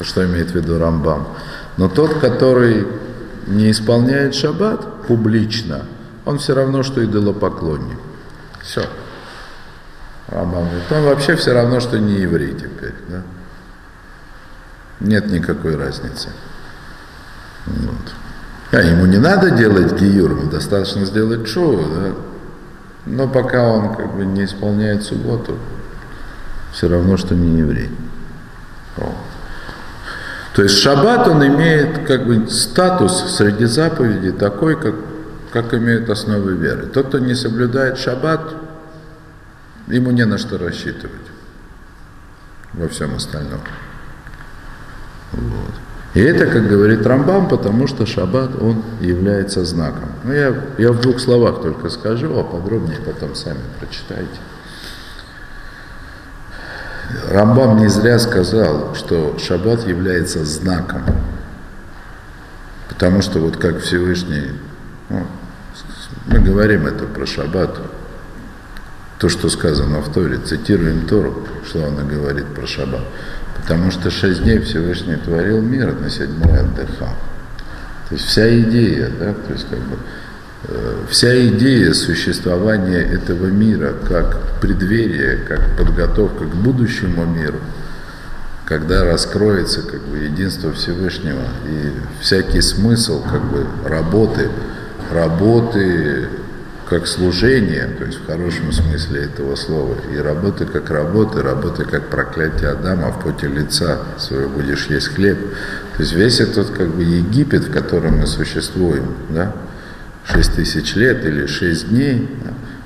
[0.00, 1.28] Что имеет в виду Рамбам.
[1.76, 2.86] Но тот, который
[3.46, 5.82] не исполняет шаббат публично,
[6.24, 7.98] он все равно, что идолопоклонник.
[8.62, 8.84] Все.
[10.28, 12.94] Рамбам говорит, он вообще все равно, что не еврей теперь.
[13.08, 13.22] Да?
[15.00, 16.28] Нет никакой разницы.
[17.66, 18.14] Вот.
[18.72, 22.12] А ему не надо делать гиюр, ему достаточно сделать шоу, да?
[23.06, 25.56] Но пока он как бы не исполняет субботу,
[26.72, 27.90] все равно, что не еврей.
[28.98, 29.14] О.
[30.58, 34.96] То есть шаббат, он имеет как бы статус среди заповедей такой, как,
[35.52, 36.86] как имеют основы веры.
[36.86, 38.40] Тот, кто не соблюдает шаббат,
[39.86, 41.14] ему не на что рассчитывать
[42.72, 43.60] во всем остальном.
[45.30, 45.74] Вот.
[46.14, 50.08] И это, как говорит Рамбам, потому что шаббат, он является знаком.
[50.24, 54.40] Ну, я, я в двух словах только скажу, а подробнее потом сами прочитайте.
[57.30, 61.02] Рамбам не зря сказал, что шаббат является знаком.
[62.88, 64.52] Потому что вот как Всевышний,
[65.08, 65.26] ну,
[66.26, 67.78] мы говорим это про шаббат,
[69.18, 73.04] то, что сказано в Торе, цитируем Тору, что она говорит про шаббат.
[73.56, 77.14] Потому что шесть дней Всевышний творил мир, на седьмой отдыхал.
[78.08, 79.98] То есть вся идея, да, то есть как бы
[81.08, 87.58] вся идея существования этого мира как преддверие, как подготовка к будущему миру,
[88.64, 94.50] когда раскроется как бы единство Всевышнего и всякий смысл как бы работы,
[95.12, 96.28] работы
[96.88, 102.08] как служение, то есть в хорошем смысле этого слова, и работа как работа, работа как
[102.08, 105.38] проклятие Адама, в поте лица своего будешь есть хлеб.
[105.96, 109.54] То есть весь этот как бы Египет, в котором мы существуем, да,
[110.32, 112.28] 6 тысяч лет или 6 дней,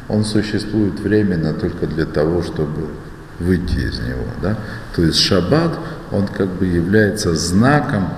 [0.09, 2.89] он существует временно только для того, чтобы
[3.39, 4.27] выйти из него.
[4.40, 4.59] Да?
[4.94, 5.78] То есть шаббат,
[6.10, 8.09] он как бы является знаком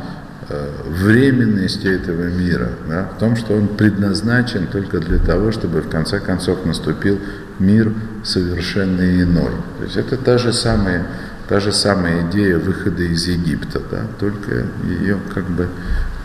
[0.47, 5.89] Э, временности этого мира, да, в том, что он предназначен только для того, чтобы в
[5.89, 7.19] конце концов наступил
[7.59, 7.91] мир
[8.23, 9.53] совершенно иной.
[9.79, 11.07] То есть это та же самая,
[11.49, 15.69] та же самая идея выхода из Египта, да, только ее как бы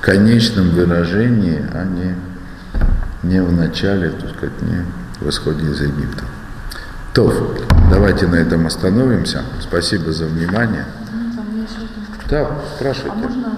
[0.02, 2.14] конечном выражении, а не,
[3.24, 4.86] не в начале, так сказать, не
[5.20, 6.24] в исходе из Египта.
[7.14, 7.56] То,
[7.90, 9.44] давайте на этом остановимся.
[9.62, 10.86] Спасибо за внимание.
[11.12, 11.44] Ну,
[12.30, 13.12] Да, спрашивайте.
[13.12, 13.52] А можно